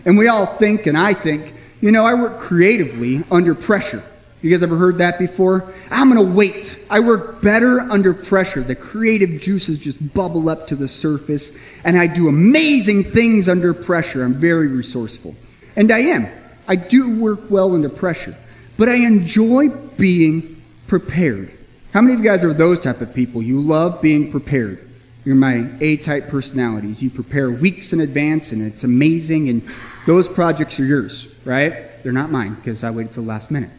And 0.05 0.17
we 0.17 0.29
all 0.29 0.45
think, 0.45 0.87
and 0.87 0.97
I 0.97 1.13
think, 1.13 1.53
you 1.81 1.91
know, 1.91 2.05
I 2.05 2.13
work 2.13 2.39
creatively 2.39 3.25
under 3.29 3.53
pressure. 3.53 4.03
You 4.41 4.49
guys 4.49 4.63
ever 4.63 4.75
heard 4.75 4.97
that 4.97 5.19
before? 5.19 5.71
I'm 5.91 6.11
going 6.11 6.25
to 6.25 6.33
wait. 6.33 6.83
I 6.89 6.99
work 6.99 7.43
better 7.43 7.79
under 7.79 8.11
pressure. 8.13 8.61
The 8.61 8.73
creative 8.73 9.39
juices 9.39 9.77
just 9.77 10.13
bubble 10.13 10.49
up 10.49 10.67
to 10.67 10.75
the 10.75 10.87
surface, 10.87 11.55
and 11.83 11.97
I 11.97 12.07
do 12.07 12.27
amazing 12.27 13.03
things 13.03 13.47
under 13.47 13.73
pressure. 13.73 14.23
I'm 14.23 14.33
very 14.33 14.67
resourceful. 14.67 15.35
And 15.75 15.91
I 15.91 15.99
am. 15.99 16.27
I 16.67 16.75
do 16.75 17.19
work 17.19 17.51
well 17.51 17.75
under 17.75 17.89
pressure. 17.89 18.35
But 18.77 18.89
I 18.89 18.95
enjoy 18.95 19.69
being 19.69 20.59
prepared. 20.87 21.51
How 21.93 22.01
many 22.01 22.15
of 22.15 22.19
you 22.21 22.25
guys 22.25 22.43
are 22.43 22.53
those 22.53 22.79
type 22.79 22.99
of 23.01 23.13
people? 23.13 23.43
You 23.43 23.61
love 23.61 24.01
being 24.01 24.31
prepared. 24.31 24.87
You're 25.23 25.35
my 25.35 25.69
A 25.81 25.97
type 25.97 26.29
personalities. 26.29 27.03
You 27.03 27.11
prepare 27.11 27.51
weeks 27.51 27.93
in 27.93 27.99
advance, 27.99 28.51
and 28.51 28.63
it's 28.63 28.83
amazing, 28.83 29.49
and 29.49 29.61
those 30.07 30.27
projects 30.27 30.79
are 30.79 30.85
yours, 30.85 31.35
right? 31.45 32.01
They're 32.01 32.11
not 32.11 32.31
mine 32.31 32.55
because 32.55 32.83
I 32.83 32.89
waited 32.89 33.13
till 33.13 33.23
the 33.23 33.29
last 33.29 33.51
minute. 33.51 33.69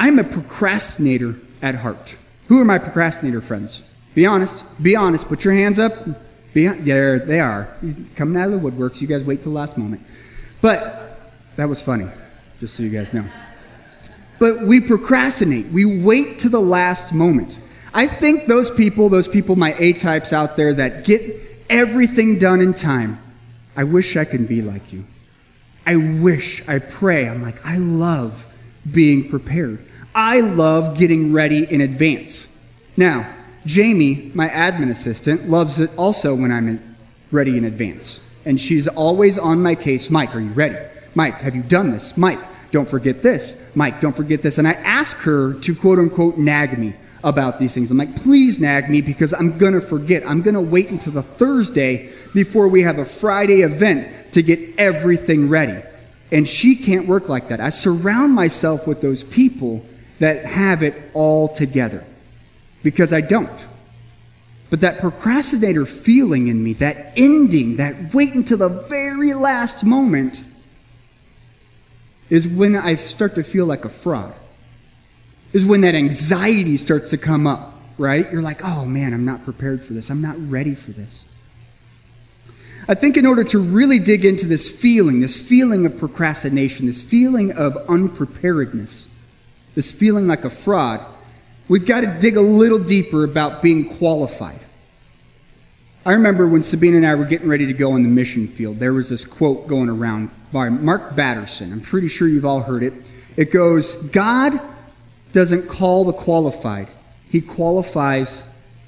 I'm 0.00 0.18
a 0.18 0.24
procrastinator 0.24 1.36
at 1.60 1.76
heart. 1.76 2.16
Who 2.48 2.60
are 2.60 2.64
my 2.64 2.78
procrastinator 2.78 3.40
friends? 3.40 3.82
Be 4.14 4.26
honest. 4.26 4.64
Be 4.82 4.96
honest. 4.96 5.28
Put 5.28 5.44
your 5.44 5.54
hands 5.54 5.78
up. 5.78 5.92
Be, 6.54 6.66
there 6.66 7.18
they 7.18 7.40
are. 7.40 7.68
Coming 8.16 8.40
out 8.40 8.50
of 8.50 8.62
the 8.62 8.70
woodworks. 8.70 9.00
You 9.00 9.06
guys 9.06 9.22
wait 9.24 9.42
till 9.42 9.52
the 9.52 9.58
last 9.58 9.76
moment. 9.76 10.02
But 10.60 11.18
that 11.56 11.68
was 11.68 11.80
funny, 11.80 12.06
just 12.60 12.74
so 12.74 12.82
you 12.82 12.90
guys 12.90 13.12
know. 13.12 13.24
But 14.38 14.62
we 14.62 14.80
procrastinate. 14.80 15.66
We 15.66 15.84
wait 15.84 16.38
to 16.40 16.48
the 16.48 16.60
last 16.60 17.12
moment. 17.12 17.58
I 17.92 18.06
think 18.06 18.46
those 18.46 18.70
people, 18.70 19.08
those 19.08 19.28
people, 19.28 19.56
my 19.56 19.74
A 19.78 19.92
types 19.92 20.32
out 20.32 20.56
there 20.56 20.72
that 20.74 21.04
get 21.04 21.36
everything 21.68 22.38
done 22.38 22.60
in 22.60 22.74
time, 22.74 23.18
I 23.76 23.84
wish 23.84 24.16
I 24.16 24.24
could 24.24 24.48
be 24.48 24.62
like 24.62 24.92
you. 24.92 25.04
I 25.86 25.96
wish, 25.96 26.66
I 26.68 26.78
pray. 26.78 27.28
I'm 27.28 27.42
like, 27.42 27.64
I 27.64 27.78
love 27.78 28.46
being 28.90 29.28
prepared. 29.28 29.84
I 30.20 30.40
love 30.40 30.98
getting 30.98 31.32
ready 31.32 31.64
in 31.72 31.80
advance. 31.80 32.48
Now, 32.96 33.32
Jamie, 33.64 34.32
my 34.34 34.48
admin 34.48 34.90
assistant, 34.90 35.48
loves 35.48 35.78
it 35.78 35.96
also 35.96 36.34
when 36.34 36.50
I'm 36.50 36.96
ready 37.30 37.56
in 37.56 37.64
advance. 37.64 38.18
And 38.44 38.60
she's 38.60 38.88
always 38.88 39.38
on 39.38 39.62
my 39.62 39.76
case 39.76 40.10
Mike, 40.10 40.34
are 40.34 40.40
you 40.40 40.50
ready? 40.50 40.76
Mike, 41.14 41.36
have 41.42 41.54
you 41.54 41.62
done 41.62 41.92
this? 41.92 42.16
Mike, 42.16 42.40
don't 42.72 42.88
forget 42.88 43.22
this. 43.22 43.64
Mike, 43.76 44.00
don't 44.00 44.16
forget 44.16 44.42
this. 44.42 44.58
And 44.58 44.66
I 44.66 44.72
ask 44.72 45.18
her 45.18 45.54
to 45.54 45.72
quote 45.72 46.00
unquote 46.00 46.36
nag 46.36 46.76
me 46.76 46.94
about 47.22 47.60
these 47.60 47.72
things. 47.72 47.92
I'm 47.92 47.98
like, 47.98 48.16
please 48.16 48.58
nag 48.58 48.90
me 48.90 49.00
because 49.00 49.32
I'm 49.32 49.56
going 49.56 49.74
to 49.74 49.80
forget. 49.80 50.26
I'm 50.26 50.42
going 50.42 50.54
to 50.54 50.60
wait 50.60 50.90
until 50.90 51.12
the 51.12 51.22
Thursday 51.22 52.10
before 52.34 52.66
we 52.66 52.82
have 52.82 52.98
a 52.98 53.04
Friday 53.04 53.60
event 53.60 54.32
to 54.32 54.42
get 54.42 54.58
everything 54.78 55.48
ready. 55.48 55.80
And 56.32 56.48
she 56.48 56.74
can't 56.74 57.06
work 57.06 57.28
like 57.28 57.46
that. 57.50 57.60
I 57.60 57.70
surround 57.70 58.32
myself 58.32 58.84
with 58.84 59.00
those 59.00 59.22
people 59.22 59.84
that 60.18 60.44
have 60.44 60.82
it 60.82 60.94
all 61.14 61.48
together 61.48 62.04
because 62.82 63.12
I 63.12 63.20
don't. 63.20 63.50
But 64.70 64.80
that 64.80 64.98
procrastinator 64.98 65.86
feeling 65.86 66.48
in 66.48 66.62
me, 66.62 66.74
that 66.74 67.12
ending, 67.16 67.76
that 67.76 68.12
wait 68.12 68.34
until 68.34 68.58
the 68.58 68.68
very 68.68 69.32
last 69.32 69.82
moment, 69.82 70.42
is 72.28 72.46
when 72.46 72.76
I 72.76 72.96
start 72.96 73.34
to 73.36 73.42
feel 73.42 73.64
like 73.64 73.84
a 73.84 73.88
fraud. 73.88 74.34
Is 75.52 75.64
when 75.64 75.80
that 75.80 75.94
anxiety 75.94 76.76
starts 76.76 77.08
to 77.10 77.16
come 77.16 77.46
up, 77.46 77.72
right? 77.96 78.30
You're 78.30 78.42
like, 78.42 78.62
oh 78.62 78.84
man, 78.84 79.14
I'm 79.14 79.24
not 79.24 79.44
prepared 79.44 79.82
for 79.82 79.94
this. 79.94 80.10
I'm 80.10 80.20
not 80.20 80.36
ready 80.38 80.74
for 80.74 80.90
this. 80.90 81.24
I 82.86 82.94
think 82.94 83.16
in 83.16 83.24
order 83.24 83.44
to 83.44 83.58
really 83.58 83.98
dig 83.98 84.26
into 84.26 84.46
this 84.46 84.70
feeling, 84.70 85.20
this 85.20 85.46
feeling 85.46 85.86
of 85.86 85.98
procrastination, 85.98 86.86
this 86.86 87.02
feeling 87.02 87.52
of 87.52 87.76
unpreparedness, 87.88 89.07
this 89.78 89.92
feeling 89.92 90.26
like 90.26 90.44
a 90.44 90.50
fraud, 90.50 91.00
we've 91.68 91.86
got 91.86 92.00
to 92.00 92.18
dig 92.18 92.36
a 92.36 92.40
little 92.40 92.80
deeper 92.80 93.22
about 93.22 93.62
being 93.62 93.96
qualified. 93.96 94.58
I 96.04 96.14
remember 96.14 96.48
when 96.48 96.64
Sabine 96.64 96.96
and 96.96 97.06
I 97.06 97.14
were 97.14 97.24
getting 97.24 97.46
ready 97.46 97.64
to 97.66 97.72
go 97.72 97.92
on 97.92 98.02
the 98.02 98.08
mission 98.08 98.48
field, 98.48 98.80
there 98.80 98.92
was 98.92 99.08
this 99.08 99.24
quote 99.24 99.68
going 99.68 99.88
around 99.88 100.30
by 100.52 100.68
Mark 100.68 101.14
Batterson. 101.14 101.72
I'm 101.72 101.80
pretty 101.80 102.08
sure 102.08 102.26
you've 102.26 102.44
all 102.44 102.62
heard 102.62 102.82
it. 102.82 102.92
It 103.36 103.52
goes, 103.52 103.94
God 103.94 104.60
doesn't 105.32 105.68
call 105.68 106.02
the 106.02 106.12
qualified, 106.12 106.88
He 107.30 107.40
qualifies 107.40 108.42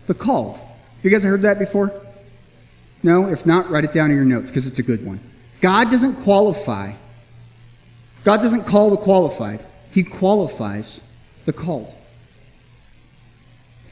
the 0.08 0.14
called. 0.14 0.58
You 1.04 1.10
guys 1.10 1.22
heard 1.22 1.42
that 1.42 1.60
before? 1.60 1.92
No? 3.04 3.28
If 3.28 3.46
not, 3.46 3.70
write 3.70 3.84
it 3.84 3.92
down 3.92 4.10
in 4.10 4.16
your 4.16 4.26
notes 4.26 4.50
because 4.50 4.66
it's 4.66 4.80
a 4.80 4.82
good 4.82 5.06
one. 5.06 5.20
God 5.60 5.88
doesn't 5.92 6.16
qualify. 6.24 6.94
God 8.24 8.38
doesn't 8.38 8.64
call 8.64 8.90
the 8.90 8.96
qualified. 8.96 9.60
He 9.92 10.02
qualifies 10.02 11.00
the 11.46 11.52
called. 11.52 11.92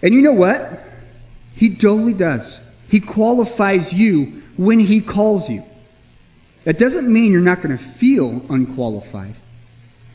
And 0.03 0.15
you 0.15 0.21
know 0.21 0.33
what? 0.33 0.85
He 1.55 1.75
totally 1.75 2.13
does. 2.13 2.61
He 2.89 3.01
qualifies 3.01 3.93
you 3.93 4.43
when 4.57 4.81
He 4.81 5.01
calls 5.01 5.49
you. 5.49 5.65
That 6.65 6.79
doesn't 6.79 7.13
mean 7.13 7.33
you're 7.33 7.41
not 7.41 7.63
going 7.63 7.77
to 7.77 7.83
feel 7.83 8.45
unqualified. 8.49 9.35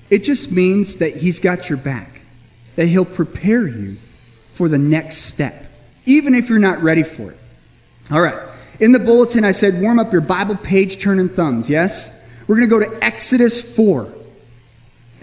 It 0.10 0.24
just 0.24 0.52
means 0.52 0.98
that 0.98 1.18
He's 1.18 1.40
got 1.40 1.70
your 1.70 1.78
back, 1.78 2.22
that 2.75 2.88
He'll 2.88 3.06
prepare 3.06 3.68
you 3.68 3.98
for 4.54 4.70
the 4.70 4.78
next 4.78 5.18
step, 5.18 5.66
even 6.06 6.34
if 6.34 6.50
you're 6.50 6.60
not 6.60 6.82
ready 6.82 7.04
for 7.04 7.32
it. 7.32 7.38
All 8.12 8.22
right. 8.22 8.50
In 8.80 8.92
the 8.92 9.00
bulletin, 9.00 9.44
I 9.44 9.52
said 9.52 9.82
warm 9.82 10.00
up 10.00 10.12
your 10.12 10.22
Bible 10.22 10.56
page 10.56 11.02
turn 11.02 11.20
and 11.20 11.32
thumbs, 11.32 11.70
yes? 11.70 12.22
We're 12.48 12.56
going 12.58 12.70
to 12.70 12.80
go 12.80 12.92
to 12.92 13.04
Exodus 13.04 13.62
4. 13.75 14.13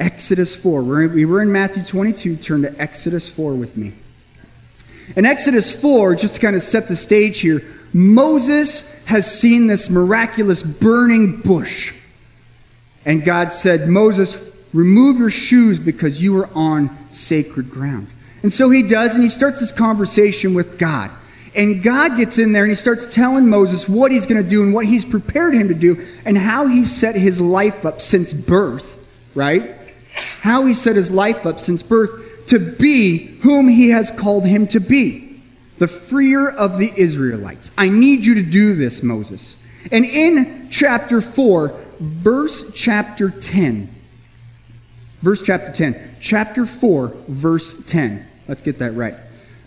Exodus 0.01 0.57
4. 0.57 0.83
We're, 0.83 1.09
we 1.09 1.25
were 1.25 1.43
in 1.43 1.53
Matthew 1.53 1.85
22. 1.85 2.37
Turn 2.37 2.63
to 2.63 2.81
Exodus 2.81 3.29
4 3.29 3.53
with 3.53 3.77
me. 3.77 3.93
In 5.15 5.27
Exodus 5.27 5.79
4, 5.79 6.15
just 6.15 6.37
to 6.37 6.41
kind 6.41 6.57
of 6.57 6.63
set 6.63 6.89
the 6.89 6.97
stage 6.97 7.41
here, 7.41 7.63
Moses 7.93 8.93
has 9.05 9.31
seen 9.31 9.67
this 9.67 9.91
miraculous 9.91 10.63
burning 10.63 11.41
bush. 11.41 11.95
And 13.05 13.25
God 13.25 13.53
said, 13.53 13.89
Moses, 13.89 14.39
remove 14.73 15.19
your 15.19 15.31
shoes 15.31 15.79
because 15.79 16.23
you 16.23 16.37
are 16.39 16.49
on 16.55 16.97
sacred 17.11 17.71
ground. 17.71 18.09
And 18.43 18.53
so 18.53 18.71
he 18.71 18.83
does, 18.83 19.15
and 19.15 19.23
he 19.23 19.31
starts 19.31 19.61
this 19.61 19.73
conversation 19.73 20.55
with 20.55 20.79
God. 20.79 21.11
And 21.55 21.83
God 21.83 22.17
gets 22.17 22.39
in 22.39 22.53
there 22.53 22.63
and 22.63 22.71
he 22.71 22.77
starts 22.77 23.13
telling 23.13 23.49
Moses 23.49 23.89
what 23.89 24.13
he's 24.13 24.25
going 24.25 24.43
to 24.43 24.49
do 24.49 24.63
and 24.63 24.73
what 24.73 24.87
he's 24.87 25.05
prepared 25.05 25.53
him 25.53 25.67
to 25.67 25.75
do 25.75 26.07
and 26.25 26.39
how 26.39 26.69
he 26.69 26.85
set 26.85 27.17
his 27.17 27.41
life 27.41 27.85
up 27.85 28.01
since 28.01 28.33
birth, 28.33 29.05
right? 29.35 29.75
How 30.43 30.67
he 30.67 30.75
set 30.75 30.97
his 30.97 31.11
life 31.11 31.47
up 31.47 31.59
since 31.59 31.83
birth 31.83 32.47
to 32.49 32.59
be 32.59 33.39
whom 33.43 33.69
he 33.69 33.91
has 33.91 34.11
called 34.11 34.45
him 34.45 34.67
to 34.69 34.81
be 34.81 35.31
the 35.79 35.89
freer 35.89 36.49
of 36.49 36.79
the 36.79 36.93
Israelites. 36.95 37.71
I 37.77 37.89
need 37.89 38.27
you 38.27 38.35
to 38.35 38.43
do 38.43 38.75
this, 38.75 39.03
Moses. 39.03 39.57
And 39.91 40.05
in 40.05 40.69
chapter 40.71 41.21
4, 41.21 41.75
verse 41.99 42.73
chapter 42.75 43.31
10, 43.31 43.89
verse 45.23 45.41
chapter 45.43 45.73
10, 45.73 46.17
chapter 46.21 46.67
4, 46.67 47.09
verse 47.29 47.83
10. 47.87 48.27
Let's 48.47 48.63
get 48.63 48.79
that 48.79 48.93
right. 48.93 49.15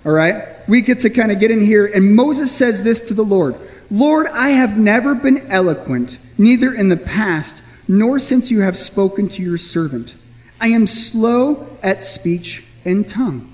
All 0.05 0.11
right? 0.11 0.45
We 0.67 0.81
get 0.81 0.99
to 1.01 1.09
kind 1.09 1.31
of 1.31 1.39
get 1.39 1.49
in 1.49 1.61
here, 1.61 1.85
and 1.85 2.15
Moses 2.15 2.51
says 2.51 2.83
this 2.83 3.01
to 3.01 3.13
the 3.13 3.25
Lord 3.25 3.55
Lord, 3.89 4.27
I 4.27 4.49
have 4.49 4.77
never 4.77 5.13
been 5.13 5.45
eloquent, 5.51 6.17
neither 6.37 6.73
in 6.73 6.89
the 6.89 6.97
past, 6.97 7.61
nor 7.87 8.19
since 8.19 8.49
you 8.49 8.61
have 8.61 8.77
spoken 8.77 9.27
to 9.29 9.43
your 9.43 9.57
servant. 9.57 10.15
I 10.63 10.67
am 10.67 10.87
slow 10.87 11.67
at 11.83 12.03
speech 12.03 12.63
and 12.85 13.05
tongue. 13.05 13.51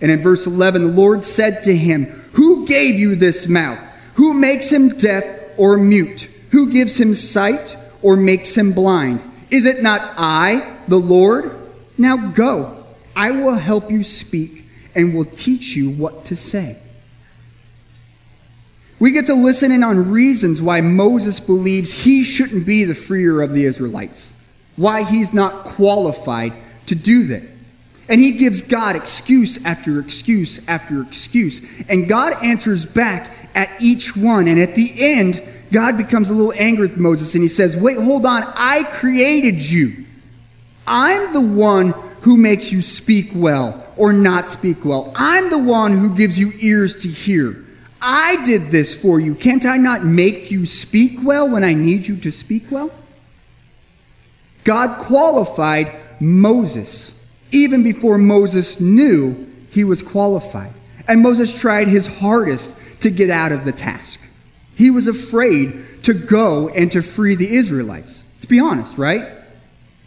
And 0.00 0.10
in 0.10 0.20
verse 0.20 0.44
11, 0.44 0.82
the 0.82 0.92
Lord 0.92 1.22
said 1.22 1.62
to 1.64 1.76
him, 1.76 2.06
Who 2.32 2.66
gave 2.66 2.96
you 2.96 3.14
this 3.14 3.46
mouth? 3.46 3.78
Who 4.14 4.34
makes 4.34 4.72
him 4.72 4.88
deaf 4.88 5.24
or 5.56 5.76
mute? 5.76 6.28
Who 6.50 6.72
gives 6.72 6.98
him 6.98 7.14
sight 7.14 7.76
or 8.02 8.16
makes 8.16 8.56
him 8.56 8.72
blind? 8.72 9.20
Is 9.52 9.66
it 9.66 9.80
not 9.80 10.14
I, 10.16 10.78
the 10.88 10.98
Lord? 10.98 11.56
Now 11.96 12.16
go. 12.16 12.84
I 13.14 13.30
will 13.30 13.54
help 13.54 13.88
you 13.88 14.02
speak 14.02 14.64
and 14.96 15.14
will 15.14 15.26
teach 15.26 15.76
you 15.76 15.90
what 15.90 16.24
to 16.24 16.34
say. 16.34 16.76
We 18.98 19.12
get 19.12 19.26
to 19.26 19.34
listen 19.34 19.70
in 19.70 19.84
on 19.84 20.10
reasons 20.10 20.60
why 20.60 20.80
Moses 20.80 21.38
believes 21.38 22.02
he 22.02 22.24
shouldn't 22.24 22.66
be 22.66 22.82
the 22.82 22.96
freer 22.96 23.40
of 23.40 23.52
the 23.52 23.64
Israelites 23.64 24.32
why 24.78 25.02
he's 25.02 25.34
not 25.34 25.64
qualified 25.64 26.54
to 26.86 26.94
do 26.94 27.26
that. 27.26 27.42
And 28.08 28.20
he 28.20 28.32
gives 28.32 28.62
God 28.62 28.96
excuse 28.96 29.62
after 29.66 30.00
excuse 30.00 30.66
after 30.66 31.02
excuse. 31.02 31.60
And 31.90 32.08
God 32.08 32.32
answers 32.42 32.86
back 32.86 33.30
at 33.54 33.70
each 33.80 34.16
one. 34.16 34.48
And 34.48 34.58
at 34.58 34.74
the 34.74 34.92
end, 34.96 35.42
God 35.70 35.98
becomes 35.98 36.30
a 36.30 36.32
little 36.32 36.54
angry 36.56 36.86
with 36.86 36.96
Moses 36.96 37.34
and 37.34 37.42
he 37.42 37.48
says, 37.48 37.76
Wait, 37.76 37.98
hold 37.98 38.24
on. 38.24 38.44
I 38.54 38.84
created 38.84 39.62
you. 39.62 40.06
I'm 40.86 41.34
the 41.34 41.40
one 41.40 41.90
who 42.22 42.38
makes 42.38 42.72
you 42.72 42.80
speak 42.80 43.30
well 43.34 43.84
or 43.96 44.12
not 44.12 44.48
speak 44.48 44.84
well. 44.84 45.12
I'm 45.14 45.50
the 45.50 45.58
one 45.58 45.98
who 45.98 46.16
gives 46.16 46.38
you 46.38 46.52
ears 46.60 46.96
to 47.02 47.08
hear. 47.08 47.62
I 48.00 48.42
did 48.44 48.70
this 48.70 48.94
for 48.94 49.20
you. 49.20 49.34
Can't 49.34 49.66
I 49.66 49.76
not 49.76 50.04
make 50.04 50.50
you 50.50 50.64
speak 50.64 51.18
well 51.22 51.48
when 51.48 51.64
I 51.64 51.74
need 51.74 52.06
you 52.06 52.16
to 52.18 52.30
speak 52.30 52.70
well? 52.70 52.90
God 54.68 54.98
qualified 54.98 55.96
Moses 56.20 57.18
even 57.50 57.82
before 57.82 58.18
Moses 58.18 58.78
knew 58.78 59.50
he 59.70 59.82
was 59.82 60.02
qualified. 60.02 60.72
And 61.08 61.22
Moses 61.22 61.58
tried 61.58 61.88
his 61.88 62.06
hardest 62.06 62.76
to 63.00 63.08
get 63.08 63.30
out 63.30 63.50
of 63.50 63.64
the 63.64 63.72
task. 63.72 64.20
He 64.76 64.90
was 64.90 65.08
afraid 65.08 66.02
to 66.02 66.12
go 66.12 66.68
and 66.68 66.92
to 66.92 67.00
free 67.00 67.34
the 67.34 67.48
Israelites. 67.48 68.22
To 68.42 68.46
be 68.46 68.60
honest, 68.60 68.98
right? 68.98 69.26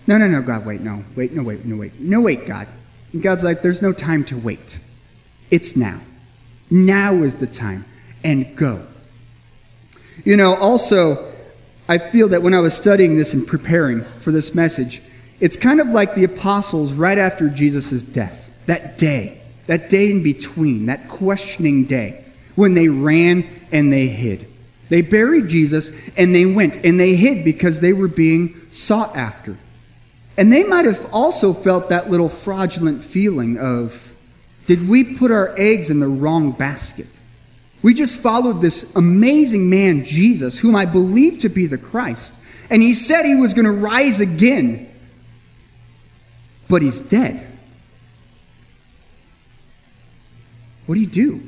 No, 0.05 0.19
no, 0.19 0.27
no, 0.27 0.43
God, 0.43 0.63
wait, 0.63 0.81
no, 0.81 1.05
wait, 1.15 1.31
no, 1.33 1.41
wait, 1.41 1.65
no, 1.65 1.77
wait, 1.77 1.99
no, 1.99 2.21
wait, 2.21 2.45
God. 2.45 2.67
And 3.13 3.23
God's 3.23 3.43
like, 3.43 3.63
there's 3.63 3.81
no 3.81 3.93
time 3.93 4.23
to 4.25 4.37
wait. 4.37 4.77
It's 5.49 5.75
now. 5.75 6.01
Now 6.69 7.15
is 7.23 7.33
the 7.37 7.47
time. 7.47 7.85
And 8.23 8.55
go. 8.55 8.85
You 10.23 10.37
know, 10.37 10.53
also, 10.53 11.30
I 11.91 11.97
feel 11.97 12.29
that 12.29 12.41
when 12.41 12.53
I 12.53 12.61
was 12.61 12.73
studying 12.73 13.17
this 13.17 13.33
and 13.33 13.45
preparing 13.45 14.03
for 14.21 14.31
this 14.31 14.55
message, 14.55 15.01
it's 15.41 15.57
kind 15.57 15.81
of 15.81 15.87
like 15.87 16.15
the 16.15 16.23
apostles 16.23 16.93
right 16.93 17.17
after 17.17 17.49
Jesus' 17.49 18.01
death. 18.01 18.49
That 18.65 18.97
day, 18.97 19.41
that 19.67 19.89
day 19.89 20.09
in 20.09 20.23
between, 20.23 20.85
that 20.85 21.09
questioning 21.09 21.83
day, 21.83 22.23
when 22.55 22.75
they 22.75 22.87
ran 22.87 23.45
and 23.73 23.91
they 23.91 24.07
hid. 24.07 24.47
They 24.87 25.01
buried 25.01 25.49
Jesus 25.49 25.91
and 26.15 26.33
they 26.33 26.45
went 26.45 26.77
and 26.85 26.97
they 26.97 27.15
hid 27.15 27.43
because 27.43 27.81
they 27.81 27.91
were 27.91 28.07
being 28.07 28.55
sought 28.71 29.13
after. 29.13 29.57
And 30.37 30.49
they 30.49 30.63
might 30.63 30.85
have 30.85 31.13
also 31.13 31.53
felt 31.53 31.89
that 31.89 32.09
little 32.09 32.29
fraudulent 32.29 33.03
feeling 33.03 33.57
of, 33.59 34.15
did 34.65 34.87
we 34.87 35.17
put 35.17 35.29
our 35.29 35.53
eggs 35.57 35.89
in 35.89 35.99
the 35.99 36.07
wrong 36.07 36.53
basket? 36.53 37.07
We 37.81 37.93
just 37.93 38.21
followed 38.21 38.61
this 38.61 38.93
amazing 38.95 39.69
man, 39.69 40.05
Jesus, 40.05 40.59
whom 40.59 40.75
I 40.75 40.85
believe 40.85 41.39
to 41.39 41.49
be 41.49 41.65
the 41.65 41.77
Christ. 41.77 42.33
And 42.69 42.81
he 42.81 42.93
said 42.93 43.25
he 43.25 43.35
was 43.35 43.53
going 43.53 43.65
to 43.65 43.71
rise 43.71 44.19
again, 44.19 44.89
but 46.69 46.81
he's 46.81 46.99
dead. 46.99 47.47
What 50.85 50.95
do 50.95 51.01
you 51.01 51.07
do? 51.07 51.41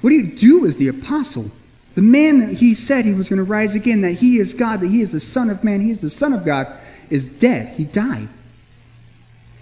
What 0.00 0.10
do 0.10 0.16
you 0.16 0.36
do 0.36 0.66
as 0.66 0.76
the 0.76 0.88
apostle? 0.88 1.50
The 1.94 2.02
man 2.02 2.40
that 2.40 2.54
he 2.54 2.74
said 2.74 3.04
he 3.04 3.14
was 3.14 3.28
going 3.28 3.36
to 3.38 3.44
rise 3.44 3.74
again, 3.74 4.00
that 4.00 4.14
he 4.14 4.38
is 4.38 4.54
God, 4.54 4.80
that 4.80 4.88
he 4.88 5.00
is 5.00 5.12
the 5.12 5.20
Son 5.20 5.50
of 5.50 5.62
Man, 5.62 5.80
he 5.80 5.90
is 5.90 6.00
the 6.00 6.10
Son 6.10 6.32
of 6.32 6.44
God, 6.44 6.66
is 7.10 7.24
dead. 7.26 7.74
He 7.76 7.84
died. 7.84 8.28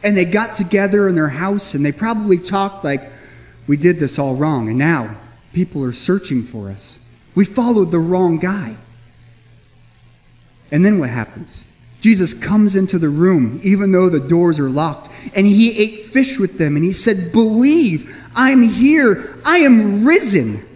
And 0.02 0.16
they 0.16 0.24
got 0.24 0.56
together 0.56 1.08
in 1.08 1.14
their 1.14 1.28
house 1.28 1.74
and 1.74 1.84
they 1.84 1.92
probably 1.92 2.38
talked 2.38 2.84
like, 2.84 3.08
we 3.66 3.76
did 3.76 3.98
this 3.98 4.18
all 4.18 4.34
wrong. 4.34 4.68
And 4.68 4.78
now 4.78 5.16
People 5.52 5.84
are 5.84 5.92
searching 5.92 6.42
for 6.42 6.70
us. 6.70 6.98
We 7.34 7.44
followed 7.44 7.90
the 7.90 7.98
wrong 7.98 8.38
guy. 8.38 8.76
And 10.70 10.84
then 10.84 10.98
what 10.98 11.10
happens? 11.10 11.64
Jesus 12.00 12.34
comes 12.34 12.74
into 12.74 12.98
the 12.98 13.08
room, 13.08 13.60
even 13.62 13.92
though 13.92 14.08
the 14.08 14.18
doors 14.18 14.58
are 14.58 14.68
locked, 14.68 15.10
and 15.34 15.46
he 15.46 15.78
ate 15.78 16.06
fish 16.06 16.38
with 16.38 16.58
them, 16.58 16.74
and 16.74 16.84
he 16.84 16.92
said, 16.92 17.30
Believe, 17.30 18.26
I'm 18.34 18.62
here, 18.62 19.38
I 19.44 19.58
am 19.58 20.04
risen. 20.04 20.66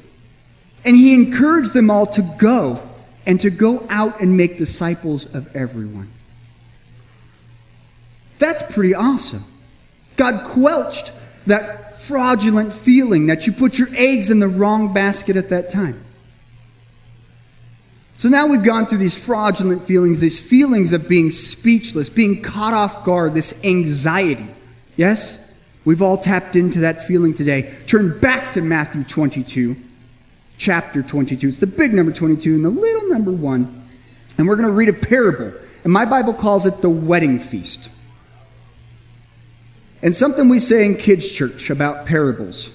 And 0.85 0.97
he 0.97 1.15
encouraged 1.15 1.73
them 1.73 1.91
all 1.91 2.07
to 2.07 2.23
go 2.39 2.81
and 3.27 3.41
to 3.41 3.51
go 3.51 3.85
out 3.91 4.21
and 4.21 4.37
make 4.37 4.57
disciples 4.57 5.27
of 5.35 5.55
everyone. 5.57 6.13
That's 8.39 8.63
pretty 8.73 8.95
awesome. 8.95 9.45
God 10.17 10.45
quelched 10.45 11.11
that 11.47 11.86
fraudulent 12.07 12.73
feeling 12.73 13.27
that 13.27 13.47
you 13.47 13.53
put 13.53 13.79
your 13.79 13.89
eggs 13.95 14.31
in 14.31 14.39
the 14.39 14.49
wrong 14.49 14.93
basket 14.93 15.37
at 15.37 15.49
that 15.49 15.71
time. 15.71 16.01
So 18.19 18.29
now 18.29 18.47
we've 18.47 18.63
gone 18.63 18.87
through 18.87 18.99
these 18.99 19.17
fraudulent 19.17 19.83
feelings, 19.83 20.21
these 20.21 20.41
feelings 20.41 20.93
of 20.93 21.09
being 21.09 21.31
speechless, 21.31 22.09
being 22.09 22.43
caught 22.43 22.73
off 22.73 23.05
guard, 23.05 23.35
this 23.35 23.63
anxiety. 23.63 24.47
Yes? 24.97 25.43
We've 25.85 26.01
all 26.01 26.17
tapped 26.17 26.57
into 26.57 26.81
that 26.81 27.05
feeling 27.05 27.35
today. 27.35 27.75
Turn 27.87 28.19
back 28.19 28.55
to 28.55 28.63
Matthew 28.63 29.05
22, 29.05 29.77
chapter 30.57 31.03
22. 31.03 31.49
It's 31.49 31.61
the 31.61 31.67
big 31.67 31.93
number 31.93 32.11
22 32.11 32.55
and 32.55 32.65
the 32.65 32.71
little 32.71 33.09
number 33.09 33.31
1. 33.31 33.83
And 34.39 34.49
we're 34.49 34.57
going 34.57 34.69
to 34.69 34.75
read 34.75 34.89
a 34.89 34.93
parable. 34.93 35.53
And 35.85 35.93
my 35.93 36.05
Bible 36.05 36.33
calls 36.33 36.67
it 36.67 36.81
the 36.81 36.91
wedding 36.91 37.39
feast. 37.39 37.91
And 40.03 40.15
something 40.15 40.49
we 40.49 40.61
say 40.61 40.85
in 40.85 40.97
kids' 40.97 41.31
church 41.31 41.71
about 41.71 42.07
parables. 42.07 42.71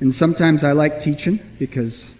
And 0.00 0.14
sometimes 0.14 0.62
I 0.62 0.72
like 0.72 1.00
teaching 1.00 1.40
because 1.58 2.14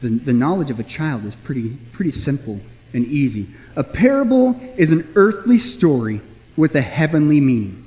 the, 0.00 0.08
the 0.08 0.32
knowledge 0.32 0.70
of 0.70 0.78
a 0.78 0.84
child 0.84 1.24
is 1.24 1.34
pretty, 1.34 1.76
pretty 1.92 2.10
simple 2.10 2.60
and 2.92 3.04
easy. 3.04 3.48
A 3.76 3.84
parable 3.84 4.60
is 4.76 4.92
an 4.92 5.10
earthly 5.14 5.58
story 5.58 6.20
with 6.56 6.74
a 6.74 6.80
heavenly 6.80 7.40
meaning. 7.40 7.84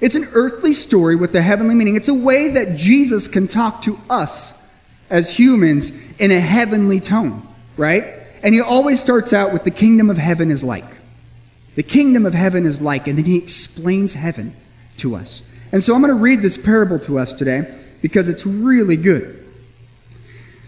It's 0.00 0.14
an 0.14 0.28
earthly 0.32 0.72
story 0.72 1.14
with 1.14 1.34
a 1.34 1.42
heavenly 1.42 1.74
meaning. 1.74 1.96
It's 1.96 2.08
a 2.08 2.14
way 2.14 2.48
that 2.48 2.76
Jesus 2.76 3.28
can 3.28 3.48
talk 3.48 3.82
to 3.82 3.98
us 4.08 4.54
as 5.10 5.36
humans 5.36 5.92
in 6.18 6.30
a 6.30 6.40
heavenly 6.40 7.00
tone, 7.00 7.46
right? 7.76 8.04
And 8.42 8.54
he 8.54 8.60
always 8.60 9.00
starts 9.00 9.32
out 9.32 9.52
with 9.52 9.64
the 9.64 9.70
kingdom 9.70 10.08
of 10.08 10.16
heaven 10.16 10.50
is 10.50 10.64
like. 10.64 10.84
The 11.80 11.84
kingdom 11.84 12.26
of 12.26 12.34
heaven 12.34 12.66
is 12.66 12.78
like, 12.78 13.08
and 13.08 13.16
then 13.16 13.24
he 13.24 13.38
explains 13.38 14.12
heaven 14.12 14.52
to 14.98 15.16
us. 15.16 15.42
And 15.72 15.82
so 15.82 15.94
I'm 15.94 16.02
going 16.02 16.14
to 16.14 16.22
read 16.22 16.42
this 16.42 16.58
parable 16.58 16.98
to 16.98 17.18
us 17.18 17.32
today 17.32 17.74
because 18.02 18.28
it's 18.28 18.44
really 18.44 18.96
good. 18.96 19.42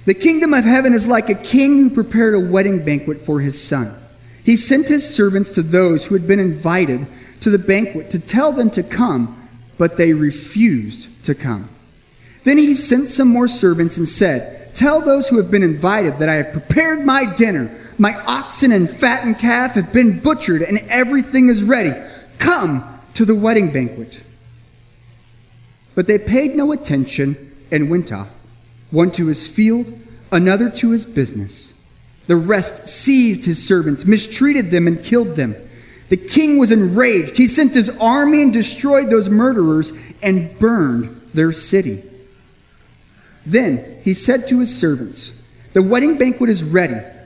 The 0.06 0.14
kingdom 0.14 0.54
of 0.54 0.64
heaven 0.64 0.94
is 0.94 1.06
like 1.06 1.28
a 1.28 1.34
king 1.34 1.76
who 1.76 1.90
prepared 1.90 2.34
a 2.34 2.40
wedding 2.40 2.82
banquet 2.82 3.26
for 3.26 3.42
his 3.42 3.62
son. 3.62 3.94
He 4.42 4.56
sent 4.56 4.88
his 4.88 5.14
servants 5.14 5.50
to 5.50 5.60
those 5.60 6.06
who 6.06 6.14
had 6.14 6.26
been 6.26 6.40
invited 6.40 7.06
to 7.42 7.50
the 7.50 7.58
banquet 7.58 8.08
to 8.12 8.18
tell 8.18 8.50
them 8.50 8.70
to 8.70 8.82
come, 8.82 9.50
but 9.76 9.98
they 9.98 10.14
refused 10.14 11.26
to 11.26 11.34
come. 11.34 11.68
Then 12.44 12.56
he 12.56 12.74
sent 12.74 13.10
some 13.10 13.28
more 13.28 13.48
servants 13.48 13.98
and 13.98 14.08
said, 14.08 14.74
Tell 14.74 15.02
those 15.02 15.28
who 15.28 15.36
have 15.36 15.50
been 15.50 15.62
invited 15.62 16.20
that 16.20 16.30
I 16.30 16.36
have 16.36 16.52
prepared 16.52 17.04
my 17.04 17.26
dinner 17.26 17.70
my 18.02 18.20
oxen 18.24 18.72
and 18.72 18.90
fattened 18.90 19.38
calf 19.38 19.74
have 19.74 19.92
been 19.92 20.18
butchered, 20.18 20.60
and 20.60 20.78
everything 20.88 21.48
is 21.48 21.62
ready. 21.62 21.92
Come 22.38 22.82
to 23.14 23.24
the 23.24 23.34
wedding 23.36 23.72
banquet. 23.72 24.24
But 25.94 26.08
they 26.08 26.18
paid 26.18 26.56
no 26.56 26.72
attention 26.72 27.54
and 27.70 27.88
went 27.88 28.12
off, 28.12 28.30
one 28.90 29.12
to 29.12 29.28
his 29.28 29.46
field, 29.46 29.96
another 30.32 30.68
to 30.68 30.90
his 30.90 31.06
business. 31.06 31.74
The 32.26 32.34
rest 32.34 32.88
seized 32.88 33.44
his 33.44 33.64
servants, 33.64 34.04
mistreated 34.04 34.72
them, 34.72 34.88
and 34.88 35.04
killed 35.04 35.36
them. 35.36 35.54
The 36.08 36.16
king 36.16 36.58
was 36.58 36.72
enraged. 36.72 37.36
He 37.36 37.46
sent 37.46 37.72
his 37.72 37.88
army 38.00 38.42
and 38.42 38.52
destroyed 38.52 39.10
those 39.10 39.28
murderers 39.28 39.92
and 40.20 40.58
burned 40.58 41.20
their 41.32 41.52
city. 41.52 42.02
Then 43.46 44.00
he 44.02 44.12
said 44.12 44.48
to 44.48 44.58
his 44.58 44.76
servants, 44.76 45.40
The 45.72 45.82
wedding 45.84 46.18
banquet 46.18 46.50
is 46.50 46.64
ready 46.64 47.00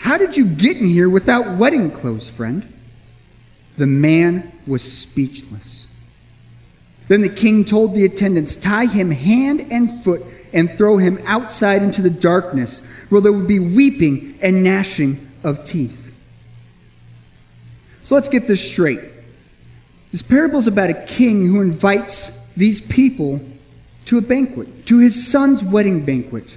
how 0.00 0.16
did 0.16 0.34
you 0.34 0.46
get 0.46 0.78
in 0.78 0.88
here 0.88 1.10
without 1.10 1.58
wedding 1.58 1.90
clothes, 1.90 2.28
friend? 2.28 2.66
The 3.76 3.86
man 3.86 4.50
was 4.66 4.82
speechless. 4.82 5.86
Then 7.08 7.20
the 7.20 7.28
king 7.28 7.66
told 7.66 7.94
the 7.94 8.06
attendants, 8.06 8.56
Tie 8.56 8.86
him 8.86 9.10
hand 9.10 9.66
and 9.70 10.02
foot 10.02 10.24
and 10.54 10.70
throw 10.70 10.96
him 10.96 11.20
outside 11.26 11.82
into 11.82 12.00
the 12.00 12.08
darkness, 12.08 12.78
where 13.10 13.20
there 13.20 13.32
would 13.32 13.46
be 13.46 13.58
weeping 13.58 14.38
and 14.40 14.64
gnashing 14.64 15.28
of 15.44 15.66
teeth. 15.66 16.14
So 18.02 18.14
let's 18.14 18.30
get 18.30 18.46
this 18.46 18.66
straight. 18.66 19.00
This 20.12 20.22
parable 20.22 20.58
is 20.58 20.66
about 20.66 20.88
a 20.88 20.94
king 20.94 21.46
who 21.46 21.60
invites 21.60 22.32
these 22.56 22.80
people 22.80 23.40
to 24.06 24.16
a 24.16 24.22
banquet, 24.22 24.86
to 24.86 24.98
his 24.98 25.30
son's 25.30 25.62
wedding 25.62 26.06
banquet. 26.06 26.56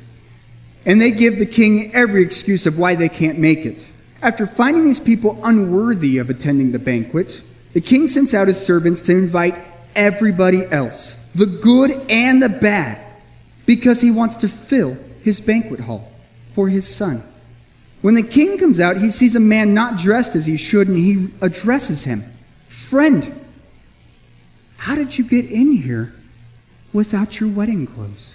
And 0.85 0.99
they 0.99 1.11
give 1.11 1.39
the 1.39 1.45
king 1.45 1.93
every 1.93 2.23
excuse 2.23 2.65
of 2.65 2.77
why 2.77 2.95
they 2.95 3.09
can't 3.09 3.39
make 3.39 3.65
it. 3.65 3.87
After 4.21 4.45
finding 4.45 4.85
these 4.85 4.99
people 4.99 5.39
unworthy 5.43 6.17
of 6.17 6.29
attending 6.29 6.71
the 6.71 6.79
banquet, 6.79 7.41
the 7.73 7.81
king 7.81 8.07
sends 8.07 8.33
out 8.33 8.47
his 8.47 8.63
servants 8.63 9.01
to 9.01 9.11
invite 9.13 9.55
everybody 9.95 10.65
else, 10.65 11.13
the 11.35 11.45
good 11.45 11.91
and 12.09 12.41
the 12.41 12.49
bad, 12.49 12.99
because 13.65 14.01
he 14.01 14.11
wants 14.11 14.35
to 14.37 14.47
fill 14.47 14.97
his 15.21 15.39
banquet 15.39 15.81
hall 15.81 16.11
for 16.53 16.69
his 16.69 16.87
son. 16.87 17.23
When 18.01 18.15
the 18.15 18.23
king 18.23 18.57
comes 18.57 18.79
out, 18.79 18.97
he 18.97 19.09
sees 19.09 19.35
a 19.35 19.39
man 19.39 19.73
not 19.73 19.97
dressed 19.97 20.35
as 20.35 20.45
he 20.45 20.57
should, 20.57 20.87
and 20.87 20.97
he 20.97 21.29
addresses 21.41 22.03
him 22.03 22.23
Friend, 22.67 23.39
how 24.77 24.95
did 24.95 25.17
you 25.17 25.23
get 25.23 25.45
in 25.49 25.71
here 25.71 26.13
without 26.91 27.39
your 27.39 27.49
wedding 27.49 27.87
clothes? 27.87 28.32